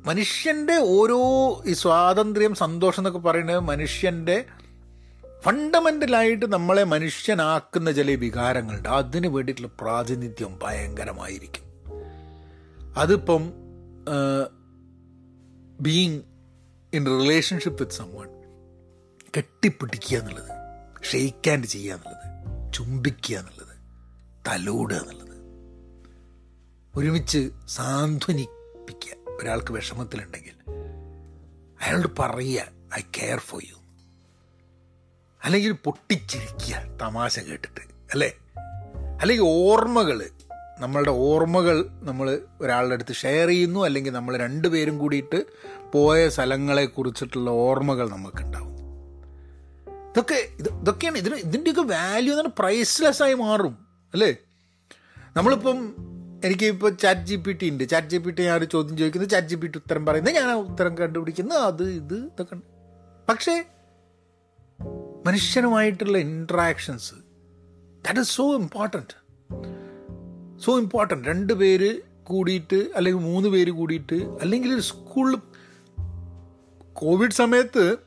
[0.06, 1.20] മനുഷ്യന്റെ ഓരോ
[1.66, 4.44] ഈ സ്വാതന്ത്ര്യം സന്തോഷം എന്നൊക്കെ പറയുന്നത് മനുഷ്യന്റെ
[5.46, 8.90] ഫണ്ടമെന്റലായിട്ട് നമ്മളെ മനുഷ്യനാക്കുന്ന ചില വികാരങ്ങളുണ്ട്.
[8.90, 11.66] അതിന് വേണ്ടിയിട്ടുള്ള പ്രാതിനിധ്യം ഭയങ്കരമായിരിക്കും.
[12.98, 13.54] അതിപ്പം
[15.80, 16.22] being
[16.94, 18.30] in relationship with someone
[19.38, 20.52] കെട്ടിപ്പിടിക്കുക എന്നുള്ളത്
[21.12, 23.76] ഷെയ്ക്ക് ആൻഡ് ചെയ്യുക എന്നുള്ളത് ചുംബിക്കുക എന്നുള്ളത്
[24.48, 25.36] തലോടുക എന്നുള്ളത്
[26.96, 29.32] ഒരുമിച്ച് സാന്ത്വനിപ്പിക്കുക.
[29.42, 30.56] ഒരാൾക്ക് വിഷമത്തിലുണ്ടെങ്കിൽ
[31.82, 32.66] അയാളോട് പറയുക
[32.98, 33.85] ഐ കെയർ ഫോർ യു
[35.46, 37.82] അല്ലെങ്കിൽ പൊട്ടിച്ചിരിക്കുക തമാശ കേട്ടിട്ട്
[38.14, 38.34] അല്ലേ?
[39.22, 40.30] അല്ലെങ്കിൽ ഓർമ്മകൾ
[40.80, 45.46] നമ്മളുടെ ഓർമ്മകൾ നമ്മൾ ഒരാളുടെ അടുത്ത് ഷെയർ ചെയ്യുന്നു അല്ലെങ്കിൽ നമ്മൾ രണ്ടുപേരും കൂടിയിട്ട്
[45.92, 48.76] പോയ സ്ഥലങ്ങളെ കുറിച്ചിട്ടുള്ള ഓർമ്മകൾ നമുക്കുണ്ടാവും.
[50.10, 53.78] ഇതൊക്കെ ഇത് ഇതൊക്കെയാണ് ഇതിന് ഇതിന്റെയൊക്കെ വാല്യൂ എന്ന് പറഞ്ഞാൽ പ്രൈസ്ലെസ് ആയി മാറും
[54.14, 54.36] അല്ലേ?
[55.38, 55.96] നമ്മളിപ്പം
[56.46, 57.90] എനിക്ക് ഇപ്പോൾ ചാറ്റ് ജി പി ടി ഉണ്ട്.
[57.90, 60.52] ചാറ്റ് ജി പി ടി ഞാൻ ഒരു ചോദ്യം ചോദിക്കുന്നത് ചാറ്റ് ജി പി ടി ഉത്തരം പറയുന്നത് ഞാൻ
[60.52, 62.56] ഉത്തരം കണ്ടുപിടിക്കുന്നു അത് ഇത് ഇതൊക്കെ.
[63.30, 63.64] പക്ഷേ
[65.26, 67.14] മനുഷ്യനുമായിട്ടുള്ള interactions
[68.06, 69.16] that is so important
[70.60, 75.38] so important രണ്ട് പേര് കൂടിയിട്ട് അല്ലെങ്കിൽ മൂന്ന് പേര് കൂടിയിട്ട് അല്ലെങ്കിൽ ഒരു സ്കൂളിൽ
[76.94, 77.98] കോവിഡ് സമയത്ത്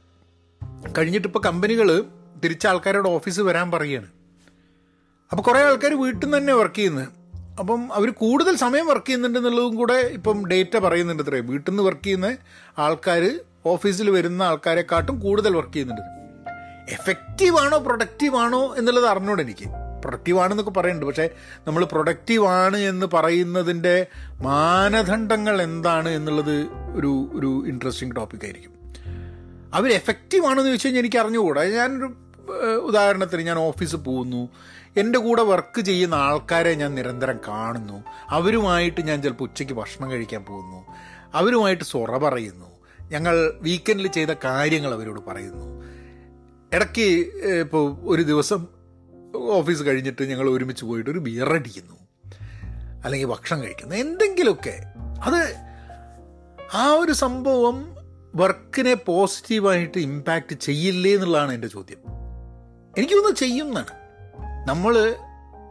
[0.99, 2.05] കഴിഞ്ഞിട്ട് ഇപ്പോൾ കമ്പനികൾ
[2.45, 4.07] തിരിച്ച ആൾക്കാരോട് ഓഫീസ് വരാൻ പറയുകയാണ്.
[5.31, 7.09] അപ്പോൾ കുറേ ആൾക്കാർ വീട്ടിൽ നിന്ന് തന്നെ വർക്ക് ചെയ്യുന്നത്
[7.59, 12.05] അപ്പം അവർ കൂടുതൽ സമയം വർക്ക് ചെയ്യുന്നുണ്ട് എന്നുള്ളതും കൂടെ ഇപ്പം ഡേറ്റ പറയുന്നുണ്ട് അത്രേ വീട്ടിൽ നിന്ന് വർക്ക്
[12.05, 12.37] ചെയ്യുന്ന
[12.79, 16.18] ആൾക്കാർ ഓഫീസിൽ വരുന്ന ആൾക്കാരെക്കാട്ടും കൂടുതൽ വർക്ക് ചെയ്യുന്നുണ്ട്.
[16.89, 19.69] എഫക്റ്റീവ് പ്രൊഡക്റ്റീവാണോ എന്നുള്ളത് അറിഞ്ഞോട് എനിക്ക്
[20.01, 21.31] പ്രൊഡക്റ്റീവ് ആണെന്നൊക്കെ പറയുന്നുണ്ട് പക്ഷേ
[21.67, 24.07] നമ്മൾ പ്രൊഡക്റ്റീവ് ആണ് എന്ന് പറയുന്നതിന്റെ
[24.43, 28.71] മാനദണ്ഡങ്ങൾ എന്താണ് എന്നുള്ളത് ഒരു ഒരു ഇൻട്രസ്റ്റിംഗ് ടോപ്പിക് ആയിരിക്കും.
[29.75, 31.65] അവർ എഫക്റ്റീവാണെന്ന് ചോദിച്ചു കഴിഞ്ഞാൽ എനിക്ക് അറിഞ്ഞുകൂടാ.
[31.65, 32.15] ഞാനൊരു
[32.77, 34.49] ഉദാഹരണത്തിന് ഞാൻ ഓഫീസിൽ പോകുന്നു.
[34.97, 38.05] എന്റെ കൂടെ വർക്ക് ചെയ്യുന്ന ആൾക്കാരെ ഞാൻ നിരന്തരം കാണുന്നു.
[38.29, 40.87] അവരുമായിട്ട് ഞാൻ ചിലപ്പോൾ ഉച്ചയ്ക്ക് ഭക്ഷണം കഴിക്കാൻ പോകുന്നു.
[41.35, 42.67] അവരുമായിട്ട് സൊറ പറയുന്നു.
[43.11, 45.88] ഞങ്ങൾ വീക്കെൻഡിൽ ചെയ്ത കാര്യങ്ങൾ അവരോട് പറയുന്നു.
[46.75, 47.03] ഇടയ്ക്ക്
[47.61, 48.67] ഇപ്പോൾ ഒരു ദിവസം
[49.37, 51.95] ഓഫീസ് കഴിഞ്ഞിട്ട് ഞങ്ങൾ ഒരുമിച്ച് പോയിട്ട് ഒരു ബിയർ അടിക്കുന്നു.
[53.05, 53.97] അല്ലെങ്കിൽ ഭക്ഷണം കഴിക്കുന്നു.
[53.97, 54.83] എന്തെങ്കിലുമൊക്കെ.
[55.25, 55.55] അത്
[56.75, 57.95] ആ ഒരു സംഭവം
[58.37, 61.99] വർക്കിനെ പോസിറ്റീവായിട്ട് ഇമ്പാക്റ്റ് ചെയ്യില്ലേ എന്നുള്ളതാണ് എന്റെ ചോദ്യം.
[62.99, 64.09] എനിക്ക് തോന്നുന്നു ചെയ്യും എന്നാണ്.
[64.69, 65.15] നമ്മൾ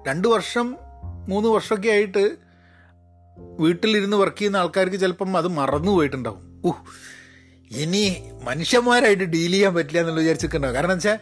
[0.08, 0.76] രണ്ട് വർഷം
[1.30, 2.38] മൂന്ന് വർഷമൊക്കെ ആയിട്ട്
[3.60, 6.84] വീട്ടിലിരുന്ന് വർക്ക് ചെയ്യുന്ന ആൾക്കാർക്ക് ചിലപ്പം അത് മറന്നു പോയിട്ടുണ്ടാവും ഉഹ്.
[7.72, 11.20] ഇനി മനുഷ്യന്മാരായിട്ട് ഡീൽ ചെയ്യാൻ പറ്റില്ല എന്നുള്ള വിചാരിച്ചിട്ടുണ്ടാവും കാരണം വെച്ചാൽ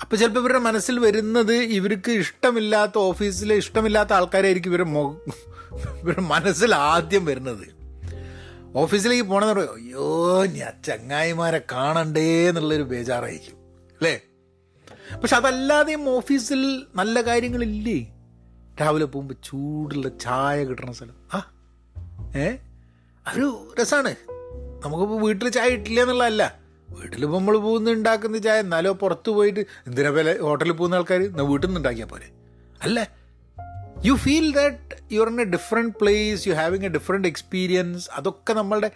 [0.00, 5.20] അപ്പോൾ ചിലപ്പോൾ ഇവരുടെ മനസ്സിൽ വരുന്നത് ഇവർക്ക് ഇഷ്ടമില്ലാത്ത ഓഫീസിലെ ഇഷ്ടമില്ലാത്ത ആൾക്കാരായിരിക്കും ഇവരുടെ മൊ
[6.00, 7.78] ഇവരുടെ മനസ്സിൽ ആദ്യം വരുന്നത്.
[8.76, 13.56] ഓഫീസിലേക്ക് പോകണമെന്ന് പറയും അയ്യോ ഞാൻ ചങ്ങായിമാരെ കാണണ്ടേ എന്നുള്ളൊരു ബേജാറായിരിക്കും.
[13.92, 14.20] അല്ലേ?
[15.16, 18.12] പക്ഷെ അതല്ലാതെയും ഓഫീസിൽ നല്ല കാര്യങ്ങളില്ലേ?
[18.80, 21.14] രാവിലെ പോകുമ്പോൾ ചൂടുള്ള ചായ കിട്ടണ സ്ഥലം.
[21.34, 21.50] ആ
[22.36, 22.56] ഏ?
[23.26, 24.14] അതൊരു രസമാണ്
[24.84, 26.58] നമുക്കിപ്പോൾ വീട്ടിൽ ചായ ഇട്ടില്ല എന്നുള്ളതല്ല.
[26.90, 31.78] വീട്ടിലിപ്പോൾ നമ്മൾ പോകുന്ന ഉണ്ടാക്കുന്ന ചായ എന്നാലോ പുറത്ത് പോയിട്ട് എന്തിനാ പോലെ ഹോട്ടലിൽ പോകുന്ന ആൾക്കാർ വീട്ടിൽ നിന്ന്
[31.78, 32.28] ഉണ്ടാക്കിയാൽ പോരെ?
[32.82, 33.06] അല്ലേ?
[34.04, 38.52] You feel that you are in a different place you having a different experience അതൊക്കെ
[38.52, 38.90] നമ്മളുടെ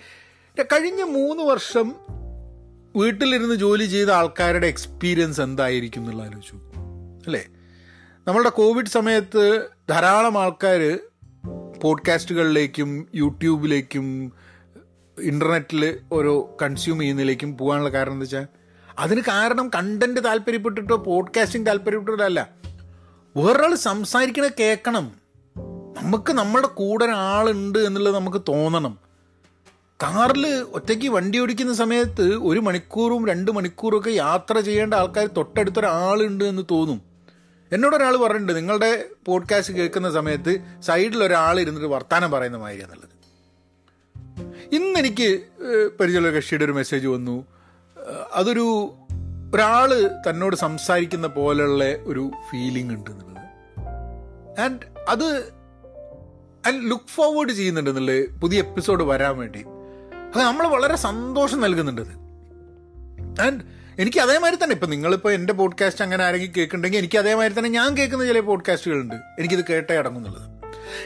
[0.63, 1.95] കഴിഞ്ഞ മൂന്ന് വർഷം
[2.97, 6.55] വീട്ടിലിരുന്ന് ജോലി ചെയ്ത ആൾക്കാരുടെ എക്സ്പീരിയൻസ് എന്തായിരിക്കും എന്നുള്ള ആലോചിച്ചു.
[7.27, 7.47] അല്ലേ?
[8.27, 10.99] നമ്മളുടെ കോവിഡ് സമയത്ത് ധാരാളം ആൾക്കാർ
[11.81, 14.33] പോഡ്കാസ്റ്റുകളിലേക്കും യൂട്യൂബിലേക്കും
[15.21, 18.47] ഇന്റർനെറ്റിൽ ഒരു കൺസ്യൂം ചെയ്യുന്നതിലേക്കും പോകാനുള്ള കാരണം എന്താ വെച്ചാൽ
[18.99, 22.49] അതിന് കാരണം കണ്ടന്റ് താല്പര്യപ്പെട്ടിട്ടോ പോഡ്കാസ്റ്റിംഗ് താല്പര്യപ്പെട്ടിട്ടോ അല്ല
[23.37, 25.13] വേറൊരാൾ സംസാരിക്കണ കേൾക്കണം
[26.03, 28.99] നമുക്ക് നമ്മുടെ കൂടെ ഒരാളുണ്ട് എന്നുള്ളത് നമുക്ക് തോന്നണം.
[30.03, 36.63] കാറിൽ ഒറ്റയ്ക്ക് വണ്ടി ഓടിക്കുന്ന സമയത്ത് ഒരു മണിക്കൂറും രണ്ട് മണിക്കൂറും ഒക്കെ യാത്ര ചെയ്യേണ്ട ആൾക്കാർ തൊട്ടടുത്തൊരാളുണ്ട് എന്ന്
[36.71, 37.03] തോന്നും.
[37.73, 43.12] എന്നോട് ഒരാൾ പറഞ്ഞിട്ടുണ്ട് നിങ്ങളുടെ പോഡ്കാസ്റ്റ് കേൾക്കുന്ന സമയത്ത് സൈഡിൽ ഒരാൾ ഇരുന്നിട്ട് വർത്താനം പറയുന്ന മാതിരി എന്നുള്ളത്.
[44.73, 45.43] ഇന്ന് എനിക്ക്
[46.01, 47.47] പരിചയമുള്ള കക്ഷിയുടെ ഒരു മെസ്സേജ് വന്നു.
[48.35, 48.95] അതൊരു
[49.55, 53.43] ഒരാൾ തന്നോട് സംസാരിക്കുന്ന പോലെയുള്ള ഒരു ഫീലിംഗ് ഉണ്ട് എന്നുള്ളത്
[54.61, 55.25] ആൻഡ് അത്
[56.67, 59.59] ആൻഡ് ലുക്ക് ഫോർവേഡ് ചെയ്യുന്നുണ്ട് എന്നുള്ളത് പുതിയ എപ്പിസോഡ് വരാൻ വേണ്ടി.
[60.35, 62.15] അത് നമ്മൾ വളരെ സന്തോഷം നൽകുന്നുണ്ട് അത്.
[63.47, 63.61] ആൻഡ്
[63.99, 68.27] എനിക്ക് അതേമാതിരി തന്നെ ഇപ്പം നിങ്ങളിപ്പോൾ എന്റെ പോഡ്കാസ്റ്റ് അങ്ങനെ ആരെങ്കിലും കേൾക്കുന്നുണ്ടെങ്കിൽ എനിക്ക് അതേമാതിരി തന്നെ ഞാൻ കേൾക്കുന്ന
[68.27, 70.49] ചില പോഡ്കാസ്റ്റുകളുണ്ട് എനിക്കിത് കേട്ടേ അടങ്ങുന്നുള്ളത്.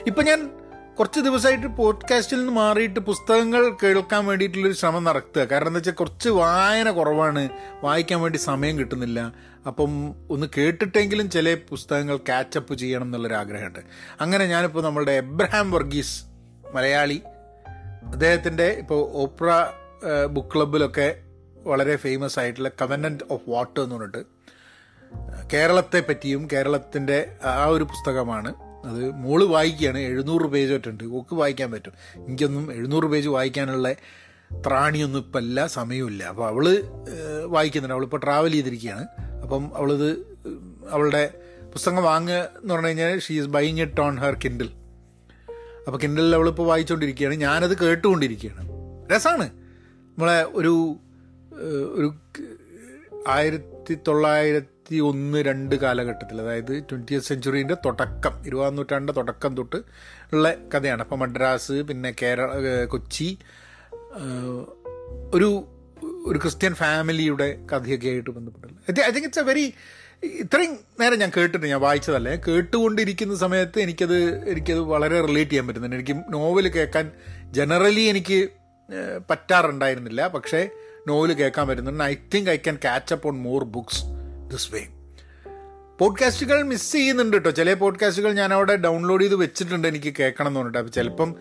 [0.06, 0.50] ഇപ്പം ഞാൻ
[0.98, 6.90] കുറച്ച് ദിവസമായിട്ട് പോഡ്കാസ്റ്റിൽ നിന്ന് മാറിയിട്ട് പുസ്തകങ്ങൾ കേൾക്കാൻ വേണ്ടിയിട്ടുള്ളൊരു ശ്രമം നടത്തുക കാരണം എന്താ വെച്ചാൽ കുറച്ച് വായന
[6.90, 7.48] കുറവാണ്.
[7.84, 9.32] വായിക്കാൻ വേണ്ടി സമയം കിട്ടുന്നില്ല.
[9.66, 13.78] അപ്പം ഒന്ന് കേട്ടിട്ടെങ്കിലും ചില പുസ്തകങ്ങൾ ക്യാച്ചപ്പ് ചെയ്യണം എന്നുള്ളൊരു ആഗ്രഹമുണ്ട്
[14.20, 16.24] അങ്ങനെ ഞാനിപ്പോൾ നമ്മളുടെ എബ്രഹാം വർഗീസ്
[16.72, 17.22] മലയാളി.
[18.02, 19.72] അദ്ദേഹത്തിന്റെ ഇപ്പോൾ ഓപ്ര
[20.26, 21.16] ബുക്ക് ക്ലബിലൊക്കെ
[21.64, 24.24] വളരെ ഫേമസ് ആയിട്ടുള്ള കവനന്റ് ഓഫ് വാട്ടർ എന്ന് പറഞ്ഞിട്ട്
[25.52, 28.65] കേരളത്തെ പറ്റിയും കേരളത്തിന്റെ ആ ഒരു പുസ്തകമാണ്.
[28.86, 29.98] അത് മോൾ വായിക്കുകയാണ്.
[29.98, 31.04] എഴുന്നൂറ് പേജ് ഒറ്റുണ്ട്.
[31.04, 31.92] ഒക്കെ വായിക്കാൻ പറ്റും.
[32.26, 33.92] എനിക്കൊന്നും എഴുന്നൂറ് പേജ് വായിക്കാനുള്ള
[34.66, 36.82] ത്രാണിയൊന്നും ഇപ്പം അല്ല സമയമില്ല അപ്പോൾ അവൾ
[37.44, 37.94] വായിക്കുന്നുണ്ട്.
[37.94, 39.06] അവളിപ്പോൾ ട്രാവൽ ചെയ്തിരിക്കുകയാണ്.
[39.42, 40.38] അപ്പം അവളിത്
[40.90, 41.34] അവളുടെ
[41.72, 44.70] പുസ്തകം വാങ്ങുക എന്ന് പറഞ്ഞു കഴിഞ്ഞാൽ she is buying it on her Kindle
[45.86, 48.70] അപ്പോൾ കിൻഡലിൽ അവളിപ്പോൾ വായിച്ചുകൊണ്ടിരിക്കുകയാണ് ഞാനത് കേട്ടുകൊണ്ടിരിക്കുകയാണ്.
[49.16, 49.46] രസമാണ്
[50.16, 50.96] നമ്മളെ ഒരു
[51.92, 52.14] ഒരു
[53.28, 59.76] ആയിരത്തി തൊള്ളായിരത്തി ഒന്ന് രണ്ട് കാലഘട്ടത്തിൽ അതായത് ട്വന്റി സെഞ്ചുറീന്റെ തുടക്കം ഇരുപതാം നൂറ്റാണ്ടിന്റെ തുടക്കം തൊട്ട്
[60.32, 61.02] ഉള്ള കഥയാണ്.
[61.02, 63.38] അപ്പം മദ്രാസ് പിന്നെ കേരള കൊച്ചി
[65.34, 65.64] ഒരു
[66.26, 69.74] ഒരു ക്രിസ്ത്യൻ ഫാമിലിയുടെ കഥയൊക്കെ ആയിട്ട് ബന്ധപ്പെട്ടുള്ളത് I think it's a very
[70.24, 72.28] ഇത്രയും നേരം ഞാൻ കേട്ടിട്ട് ഞാൻ വായിച്ചതല്ല.
[72.28, 75.96] ഞാൻ കേട്ടുകൊണ്ടിരിക്കുന്ന സമയത്ത് എനിക്കത് എനിക്കത് വളരെ റിലേറ്റ് ചെയ്യാൻ പറ്റുന്നുണ്ട്.
[75.96, 77.10] എനിക്ക് നോവൽ കേൾക്കാൻ
[77.50, 78.48] ജനറലി എനിക്ക്
[79.30, 80.28] പറ്റാറുണ്ടായിരുന്നില്ല.
[80.28, 80.68] പക്ഷേ
[81.08, 82.04] നോവൽ കേൾക്കാൻ പറ്റുന്നുണ്ട്.
[82.04, 84.15] I think I can catch up on more books.
[84.48, 84.86] This way
[85.98, 87.50] പോഡ്കാസ്റ്റുകൾ miss ചെയ്യുന്നുണ്ട് കേട്ടോ.
[87.50, 90.78] ചില പോഡ്കാസ്റ്റുകൾ ഞാൻ അവിടെ ഡൗൺലോഡ് ചെയ്ത് വെച്ചിട്ടുണ്ട് എനിക്ക് കേൾക്കണം എന്ന് പറഞ്ഞിട്ട്.
[90.78, 91.34] അപ്പോൾ ചിലപ്പം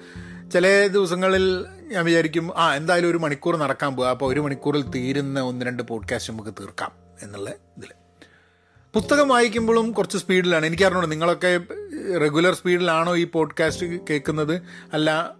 [0.53, 5.65] ചില ദിവസങ്ങളിൽ ഞാൻ വിചാരിക്കും ആ എന്തായാലും ഒരു മണിക്കൂർ നടക്കാൻ പോകുക അപ്പോൾ ഒരു മണിക്കൂറിൽ തീരുന്ന ഒന്ന്
[5.65, 6.91] രണ്ട് പോഡ്കാസ്റ്റ് നമുക്ക് തീർക്കാം.
[7.21, 7.87] എന്നുള്ള ഇതിൽ
[8.93, 11.59] പുസ്തകം വായിക്കുമ്പോഴും കുറച്ച് സ്പീഡിലാണ് എനിക്കറിഞ്ഞോ നിങ്ങളൊക്കെ
[12.17, 14.61] റെഗുലർ സ്പീഡിലാണോ ഈ പോഡ്കാസ്റ്റ് കേൾക്കുന്നത്?
[14.93, 15.35] അല്ല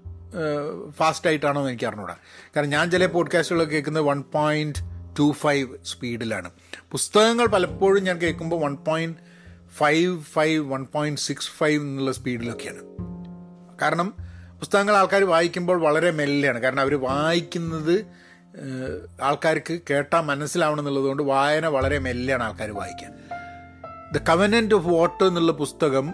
[0.90, 2.16] ഫാസ്റ്റ് ആയിട്ടാണോ എന്ന് എനിക്ക് അറിഞ്ഞൂടാ.
[2.56, 4.80] കാരണം ഞാൻ ചില പോഡ്കാസ്റ്റുകൾ കേൾക്കുന്നത് വൺ പോയിന്റ്
[5.20, 6.52] ടു ഫൈവ് സ്പീഡിലാണ്
[6.96, 9.18] പുസ്തകങ്ങൾ പലപ്പോഴും ഞാൻ കേൾക്കുമ്പോൾ one point
[9.78, 12.82] five five one point six five എന്നുള്ള സ്പീഡിലൊക്കെയാണ്.
[13.82, 14.14] കാരണം
[14.60, 16.60] പുസ്തകങ്ങൾ ആൾക്കാർ വായിക്കുമ്പോൾ വളരെ മെല്ലെയാണ്.
[16.60, 18.06] കാരണം അവർ വായിക്കുന്നത്
[19.22, 23.12] ആൾക്കാർക്ക് കേട്ടാൽ മനസ്സിലാവണം എന്നുള്ളതുകൊണ്ട് വായന വളരെ മെല്ലെയാണ് ആൾക്കാർ വായിക്കാൻ.
[24.14, 26.14] ദ കവനന്റ് ഓഫ് വാട്ടർ എന്നുള്ള പുസ്തകം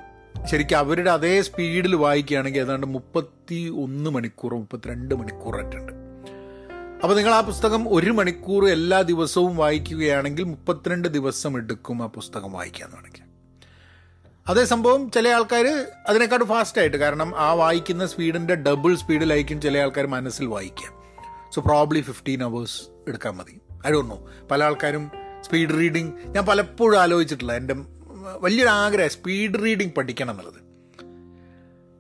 [0.52, 6.01] ശരിക്കും അവരുടെ അതേ സ്പീഡിൽ വായിക്കുകയാണെങ്കിൽ ഏതാണ്ട് മുപ്പത്തി ഒന്ന് മണിക്കൂർ മുപ്പത്തിരണ്ട് മണിക്കൂറായിട്ടുണ്ട്
[7.04, 12.92] അപ്പോൾ നിങ്ങൾ ആ പുസ്തകം ഒരു മണിക്കൂർ എല്ലാ ദിവസവും വായിക്കുകയാണെങ്കിൽ മുപ്പത്തിരണ്ട് ദിവസം എടുക്കും ആ പുസ്തകം വായിക്കാൻ
[12.94, 13.22] വേണമെങ്കിൽ
[14.48, 20.46] അതേ സംഭവം ചില ആൾക്കാർ അതിനെക്കാട്ട് ഫാസ്റ്റായിട്ട് കാരണം ആ വായിക്കുന്ന സ്പീഡിന്റെ ഡബിൾ സ്പീഡിലായിരിക്കും ചില ആൾക്കാർ മനസ്സിൽ
[20.46, 20.88] വായിക്കുക.
[21.56, 23.62] സോ പ്രോബ്ലി ഫിഫ്റ്റീൻ അവേഴ്സ് എടുക്കാൻ മതി.
[23.88, 25.12] ഐ ഡോണ്ട് നോ പല ആൾക്കാരും
[25.42, 27.54] സ്പീഡ് റീഡിങ് ഞാൻ പലപ്പോഴും ആലോചിച്ചിട്ടില്ല.
[27.54, 27.76] എന്റെ
[28.40, 30.62] വലിയൊരു ആഗ്രഹം സ്പീഡ് റീഡിങ് പഠിക്കണം എന്നുള്ളത്.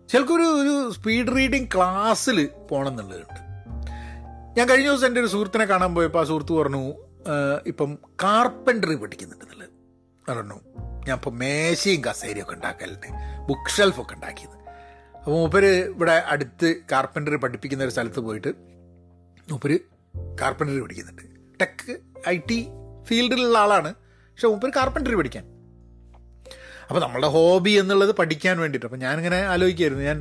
[0.10, 3.51] ചിലക്കൊരു ഒരു സ്പീഡ് റീഡിങ് ക്ലാസ്സിൽ പോകണം എന്നുള്ളതുണ്ട്.
[4.58, 6.94] ഞാൻ കഴിഞ്ഞ ദിവസം എന്റെ ഒരു സുഹൃത്തിനെ കാണാൻ പോയപ്പോൾ ആ സുഹൃത്ത് പറഞ്ഞു
[7.68, 9.70] ഇപ്പം കാർപ്പൻട്രി പഠിക്കുന്നുണ്ടെന്നുള്ളത്
[10.30, 10.58] പറഞ്ഞു
[11.08, 13.08] ഞാൻ ഇപ്പം മേശയും കസേരയും ഒക്കെ ഉണ്ടാക്കലുണ്ട്
[13.48, 14.58] ബുക്ക് ഷെൽഫൊക്കെ ഉണ്ടാക്കിയത്.
[15.18, 18.54] അപ്പോൾ മൂപ്പര് ഇവിടെ അടുത്ത് കാർപ്പൻട്രി പഠിപ്പിക്കുന്ന ഒരു സ്ഥലത്ത് പോയിട്ട്
[19.52, 19.80] മൂപ്പര്
[20.42, 21.24] കാർപ്പൻട്രി പഠിക്കുന്നുണ്ട്.
[21.62, 21.98] ടെക്
[22.30, 22.68] ഐ ടി
[23.04, 25.46] ഫീൽഡിലുള്ള ആളാണ് പക്ഷെ മൂപ്പര് കാർപ്പൻട്രി പഠിക്കാൻ.
[26.88, 30.04] അപ്പോൾ നമ്മളുടെ ഹോബി എന്നുള്ളത് പഠിക്കാൻ വേണ്ടിയിട്ട് അപ്പോൾ ഞാനിങ്ങനെ ആലോചിക്കായിരുന്നു.
[30.04, 30.20] ഞാൻ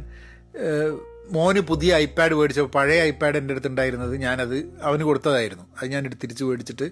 [1.30, 5.64] മോന് പുതിയ ഐപാഡ് മേടിച്ചപ്പോൾ പഴയ ഐപാഡ് എന്റെ അടുത്തുണ്ടായിരുന്നത് ഞാനത് അവന് കൊടുത്തതായിരുന്നു.
[5.80, 6.90] അത് ഞാൻ തിരിച്ച് മേടിച്ചിട്ട്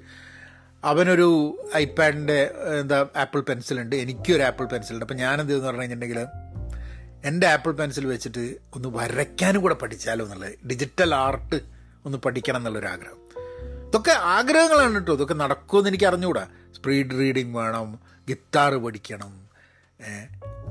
[0.85, 1.29] അവനൊരു
[1.77, 3.97] ഐപാഡിന്റെ എന്താ ആപ്പിൾ പെൻസിലുണ്ട്.
[4.33, 5.05] ഒരു ആപ്പിൾ പെൻസിലുണ്ട്.
[5.05, 6.27] അപ്പോൾ ഞാനെന്ത് പറഞ്ഞു കഴിഞ്ഞിട്ടുണ്ടെങ്കിൽ
[7.25, 11.61] എന്റെ ആപ്പിൾ പെൻസിൽ വെച്ചിട്ട് ഒന്ന് വരയ്ക്കാനും കൂടെ പഠിച്ചാലോ എന്നുള്ളത് ഡിജിറ്റൽ ആർട്ട്
[12.07, 13.19] ഒന്ന് പഠിക്കണം എന്നുള്ളൊരു ആഗ്രഹം
[13.89, 15.13] ഇതൊക്കെ ആഗ്രഹങ്ങളാണ് കേട്ടോ.
[15.15, 16.47] ഇതൊക്കെ നടക്കുമെന്ന് എനിക്ക് അറിഞ്ഞുകൂടാ.
[16.77, 17.99] സ്പീഡ് റീഡിങ് വേണം
[18.29, 19.33] ഗിത്താറ് പഠിക്കണം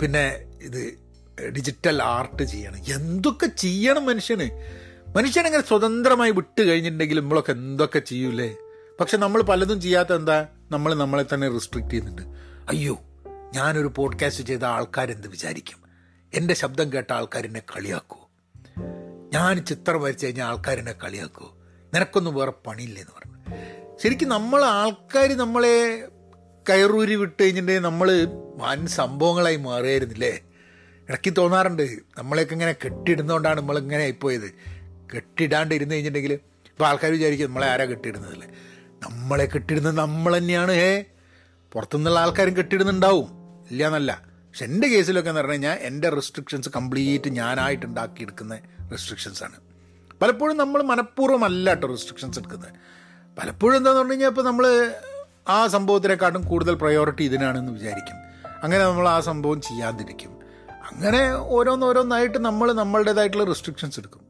[0.02, 0.26] പിന്നെ
[0.62, 1.07] ഇത്
[1.45, 2.78] ഡിജിറ്റൽ ആർട്ട് ചെയ്യണം.
[2.95, 4.50] എന്തൊക്കെ ചെയ്യണം മനുഷ്യന്?
[5.17, 8.56] മനുഷ്യനങ്ങനെ സ്വതന്ത്രമായി വിട്ട് കഴിഞ്ഞിട്ടുണ്ടെങ്കിൽ നമ്മളൊക്കെ എന്തൊക്കെ ചെയ്യൂലേ?
[9.00, 10.47] പക്ഷെ നമ്മൾ പലതും ചെയ്യാത്ത എന്താ?
[10.71, 12.21] നമ്മൾ നമ്മളെ തന്നെ റിസ്ട്രിക്റ്റ് ചെയ്യുന്നുണ്ട്.
[12.69, 13.02] അയ്യോ
[13.56, 15.78] ഞാനൊരു പോഡ്കാസ്റ്റ് ചെയ്ത ആൾക്കാരെന്ത് വിചാരിക്കും?
[16.34, 18.17] എന്റെ ശബ്ദം കേട്ട ആൾക്കാരെന്നെ കളിയാക്കൂ?
[19.34, 21.56] ഞാൻ ചിത്രം വരച്ച് കഴിഞ്ഞാൽ ആൾക്കാരെന്നെ കളിയാക്കൂ?
[21.93, 23.56] നിനക്കൊന്നും വേറെ പണിയില്ലെന്ന് പറഞ്ഞു.
[24.04, 26.08] ശരിക്കും നമ്മൾ ആൾക്കാർ നമ്മളെ
[26.69, 30.39] കയറൂരി വിട്ട് കഴിഞ്ഞിട്ടുണ്ടെങ്കിൽ നമ്മൾ വൻ സംഭവങ്ങളായി മാറിയായിരുന്നില്ലേ
[31.10, 31.98] ഇടയ്ക്ക് തോന്നാറുണ്ട്.
[32.17, 34.54] നമ്മളെയൊക്കെ ഇങ്ങനെ കെട്ടിയിടുന്നതുകൊണ്ടാണ് നമ്മളിങ്ങനെ ആയിപ്പോയത്.
[35.15, 38.48] കെട്ടിടാണ്ട് ഇരുന്ന് കഴിഞ്ഞിട്ടുണ്ടെങ്കിൽ ഇപ്പോൾ ആൾക്കാർ വിചാരിക്കും നമ്മളെ ആരാ കെട്ടിയിടുന്നതല്ലേ.
[39.04, 40.72] നമ്മളെ കെട്ടിടുന്നത് നമ്മൾ തന്നെയാണ്.
[40.72, 41.02] ഏ
[41.74, 43.28] പുറത്തുനിന്നുള്ള ആൾക്കാരും കെട്ടിടുന്നുണ്ടാവും
[43.72, 48.60] ഇല്ല എന്നല്ല പക്ഷെ എന്റെ കേസിലൊക്കെ എന്ന് പറഞ്ഞു കഴിഞ്ഞാൽ എന്റെ റെസ്ട്രിക്ഷൻസ് കംപ്ലീറ്റ് ഞാനായിട്ട് ഉണ്ടാക്കിയെടുക്കുന്ന
[48.91, 49.56] റെസ്ട്രിക്ഷൻസ് ആണ്.
[50.22, 52.72] പലപ്പോഴും നമ്മൾ മനഃപൂർവമല്ല കേട്ടോ റെസ്ട്രിക്ഷൻസ് എടുക്കുന്നത്.
[53.39, 54.96] പലപ്പോഴും എന്താണെന്ന് പറഞ്ഞു കഴിഞ്ഞാൽ ഇപ്പോൾ നമ്മൾ
[55.48, 58.15] ആ സംഭവത്തിനെക്കാട്ടും കൂടുതൽ പ്രയോറിറ്റി ഇതിനാണെന്ന് വിചാരിക്കും.
[58.63, 60.37] അങ്ങനെ നമ്മൾ ആ സംഭവം ചെയ്യാതിരിക്കും.
[60.91, 64.21] അങ്ങനെ ഓരോന്നോരോന്നായിട്ട് നമ്മൾ നമ്മളുടേതായിട്ടുള്ള റെസ്ട്രിക്ഷൻസ് എടുക്കും.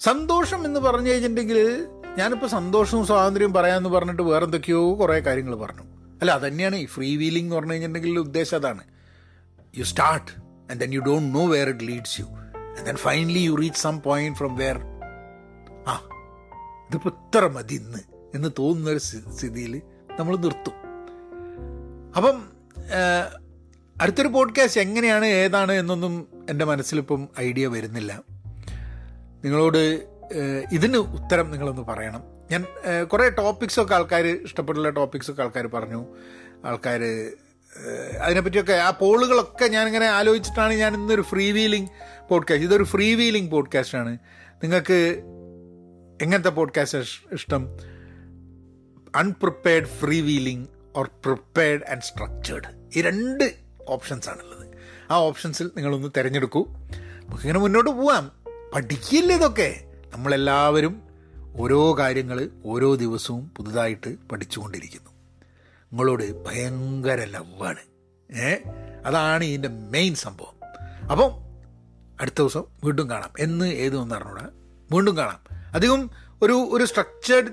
[0.00, 1.86] സന്തോഷം എന്ന് പറഞ്ഞു കഴിഞ്ഞിട്ടുണ്ടെങ്കിൽ
[2.18, 5.82] ഞാനിപ്പോൾ സന്തോഷവും സ്വാതന്ത്ര്യവും പറയാമെന്ന് പറഞ്ഞിട്ട് വേറെ എന്തൊക്കെയോ കുറേ കാര്യങ്ങൾ പറഞ്ഞു.
[6.20, 8.84] അല്ല അതന്നെയാണ് ഈ ഫ്രീ വീലിംഗ് എന്ന് പറഞ്ഞു കഴിഞ്ഞിട്ടുണ്ടെങ്കിൽ ഉദ്ദേശം അതാണ്.
[9.78, 10.32] You start
[10.70, 14.02] and then you don't know where it leads you and then finally you reach some
[14.02, 14.78] point from where
[15.88, 15.94] ആ
[16.88, 17.98] ഇതിപ്പോൾ ഇത്ര മതി ഇന്ന്.
[18.34, 19.82] എന്ന് തോന്നുന്ന ഒരു സ്ഥിതിയിൽ
[20.20, 20.76] നമ്മൾ നിർത്തും.
[22.16, 22.36] അപ്പം
[24.00, 28.22] അടുത്തൊരു പോഡ്കാസ്റ്റ് എങ്ങനെയാണ് ഏതാണ് എന്നൊന്നും എന്റെ മനസ്സിലിപ്പം ഐഡിയ വരുന്നില്ല.
[29.44, 30.08] നിങ്ങളോട്
[30.72, 32.22] ഇതിന് ഉത്തരം നിങ്ങളൊന്ന് പറയണം.
[32.50, 32.64] ഞാൻ
[33.04, 36.06] കുറേ ടോപ്പിക്സൊക്കെ ആൾക്കാർ ഇഷ്ടപ്പെട്ടുള്ള ടോപ്പിക്സൊക്കെ ആൾക്കാർ പറഞ്ഞു.
[36.64, 37.32] ആൾക്കാർ
[38.20, 41.88] അതിനെപ്പറ്റിയൊക്കെ ആ പോളുകളൊക്കെ ഞാനിങ്ങനെ ആലോചിച്ചിട്ടാണ് ഞാൻ ഇന്നൊരു ഫ്രീ വീലിംഗ്
[42.28, 44.18] പോഡ്കാസ്റ്റ് ഇതൊരു ഫ്രീ വീലിംഗ് പോഡ്കാസ്റ്റാണ്
[44.62, 45.22] നിങ്ങൾക്ക്
[46.22, 46.98] എങ്ങനത്തെ പോഡ്കാസ്റ്റ്
[47.32, 47.66] ഇഷ്ടം?
[49.16, 54.66] Unprepared free wheeling or prepared and structured ഈ രണ്ട് ഓപ്ഷൻസ് ആണുള്ളത്.
[55.10, 56.66] ആ ഓപ്ഷൻസിൽ നിങ്ങളൊന്ന് തിരഞ്ഞെടുക്കൂ.
[56.68, 58.32] നമുക്കിങ്ങനെ മുന്നോട്ട് പോവാം.
[58.74, 59.84] പഠിക്കില്ല ഇതൊക്കെ?
[60.12, 61.02] നമ്മളെല്ലാവരും
[61.56, 65.10] ഓരോ കാര്യങ്ങൾ ഓരോ ദിവസവും പുതുതായിട്ട് പഠിച്ചുകൊണ്ടിരിക്കുന്നു.
[65.84, 67.78] നിങ്ങളോട് ഭയങ്കര ലവാണ്.
[68.36, 68.56] ഏ?
[69.06, 70.56] അതാണ് ഇതിന്റെ മെയിൻ സംഭവം.
[71.10, 71.30] അപ്പം
[72.20, 73.30] അടുത്ത ദിവസം വീണ്ടും കാണാം.
[73.38, 74.48] എന്ന് ഏതൊന്നും അറിഞ്ഞൂടാ
[74.92, 75.55] വീണ്ടും കാണാം.
[75.74, 76.10] അധികം
[76.42, 77.48] ഒരു ഒരു സ്ട്രക്ചേർഡ്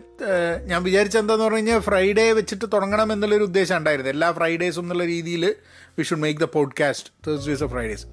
[0.66, 4.12] ഞാൻ വിചാരിച്ച എന്താന്ന് പറഞ്ഞു കഴിഞ്ഞാൽ ഫ്രൈഡേ വെച്ചിട്ട് തുടങ്ങണം എന്നുള്ളൊരു ഉദ്ദേശം ഉണ്ടായിരുന്നു.
[4.12, 5.56] എല്ലാ ഫ്രൈഡേസും എന്നുള്ള രീതിയിൽ
[5.98, 8.06] we should make the podcast Thursdays of Fridays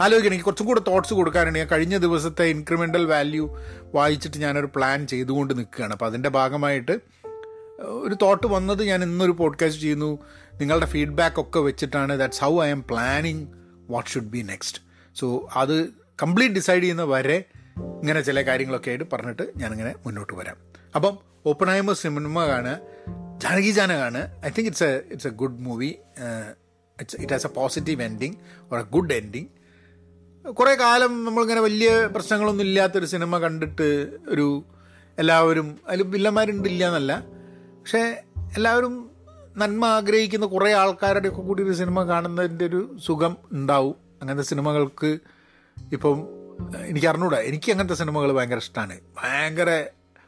[0.00, 0.32] ആലോചിക്കണം.
[0.32, 1.58] എനിക്ക് കുറച്ചും കൂടെ തോട്ട്സ് കൊടുക്കാനുണ്ട്.
[1.58, 3.58] ഞാൻ കഴിഞ്ഞ ദിവസത്തെ ഇൻക്രിമെന്റൽ വാല്യൂ
[3.94, 5.92] വായിച്ചിട്ട് ഞാനൊരു പ്ലാൻ ചെയ്തുകൊണ്ട് നിൽക്കുകയാണ്.
[5.92, 6.98] അപ്പോൾ അതിന്റെ ഭാഗമായിട്ട്
[7.82, 10.18] ഒരു തോട്ട് വന്നത് ഞാൻ ഇന്നൊരു പോഡ്കാസ്റ്റ് ചെയ്യുന്നു.
[10.60, 12.18] നിങ്ങളുടെ ഫീഡ്ബാക്ക് ഒക്കെ വെച്ചിട്ടാണ്.
[12.18, 13.46] That's how I am planning
[13.90, 14.82] what should be next
[15.16, 15.88] so അത്
[16.22, 17.44] കംപ്ലീറ്റ് ഡിസൈഡ് ചെയ്യുന്ന വരെ
[17.78, 20.56] ഇങ്ങനെ ചില കാര്യങ്ങളൊക്കെ ആയിട്ട് പറഞ്ഞിട്ട് ഞാനിങ്ങനെ മുന്നോട്ട് വരാം.
[20.94, 22.78] അപ്പം ഓപ്പൺ ആയ്മ സിനിമ കാണുക
[23.38, 25.94] ജാനകി ജാന കാണുക I think it's a it's a good movie
[27.00, 28.34] it's it has a positive ending
[28.72, 29.46] or a good ending
[30.52, 34.64] കുറേ കാലം നമ്മളിങ്ങനെ വലിയ പ്രശ്നങ്ങളൊന്നും ഇല്ലാത്തൊരു സിനിമ കണ്ടിട്ട് ഒരു
[35.18, 37.24] എല്ലാവരും അതിൽ വില്ലന്മാരുണ്ട് ഇല്ല എന്നല്ല
[37.78, 38.22] പക്ഷേ
[38.56, 39.10] എല്ലാവരും
[39.56, 43.96] നന്മ ആഗ്രഹിക്കുന്ന കുറേ ആൾക്കാരുടെ ഒക്കെ കൂടി ഒരു സിനിമ കാണുന്നതിന്റെ ഒരു സുഖം ഉണ്ടാവും.
[44.20, 45.18] അങ്ങനത്തെ സിനിമകൾക്ക്
[45.92, 46.37] ഇപ്പം
[46.76, 49.70] എനിക്ക് അറിഞ്ഞൂടാ എനിക്ക് അങ്ങനത്തെ സിനിമകൾ ഭയങ്കര ഇഷ്ടമാണ് ഭയങ്കര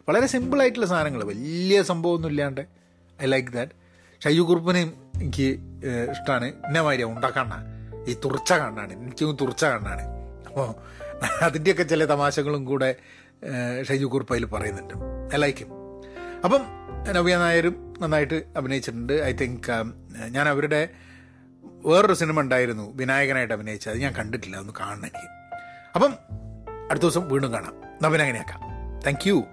[0.09, 2.61] വളരെ സിമ്പിളായിട്ടുള്ള സാധനങ്ങൾ വലിയ സംഭവമൊന്നും ഇല്ലാണ്ട്.
[3.23, 3.73] ഐ ലൈക്ക് ദാറ്റ്
[4.25, 5.49] ഷയ്യു കുറുപ്പിനെയും എനിക്ക്
[6.11, 7.53] ഇഷ്ടമാണ് എന്നെ മാതിരി ഉണ്ടാക്കാണ്ട
[8.11, 10.03] ഈ തുറച്ച കണ്ണാണ് എനിക്ക് തുറച്ച കണ്ണാണ്
[10.49, 10.75] അപ്പോൾ
[11.43, 12.97] അതിന്റെയൊക്കെ ചില തമാശകളും കൂടെ
[13.89, 14.95] ഷൈജു കുറുപ്പ് അതിൽ പറയുന്നുണ്ട്.
[15.35, 15.65] ഐ ലൈക്ക്
[16.45, 16.63] അപ്പം
[17.13, 19.13] നവ്യ നായരും നന്നായിട്ട് അഭിനയിച്ചിട്ടുണ്ട്.
[19.13, 19.71] ഐ തിങ്ക്
[20.29, 20.89] ഞാൻ അവരുടെ
[21.65, 22.97] വേറൊരു സിനിമ ഉണ്ടായിരുന്നു.
[22.97, 23.93] വിനായകനായിട്ട് അഭിനയിച്ചത്.
[23.93, 24.57] അത് ഞാൻ കണ്ടിട്ടില്ല.
[24.57, 25.40] ഒന്ന് കാണണം എനിക്ക്.
[25.95, 26.15] അപ്പം
[26.91, 27.75] അടുത്ത ദിവസം വീണ്ടും കാണാം.
[28.03, 28.61] നവൻ അങ്ങനെയാക്കാം.
[29.07, 29.45] Thank you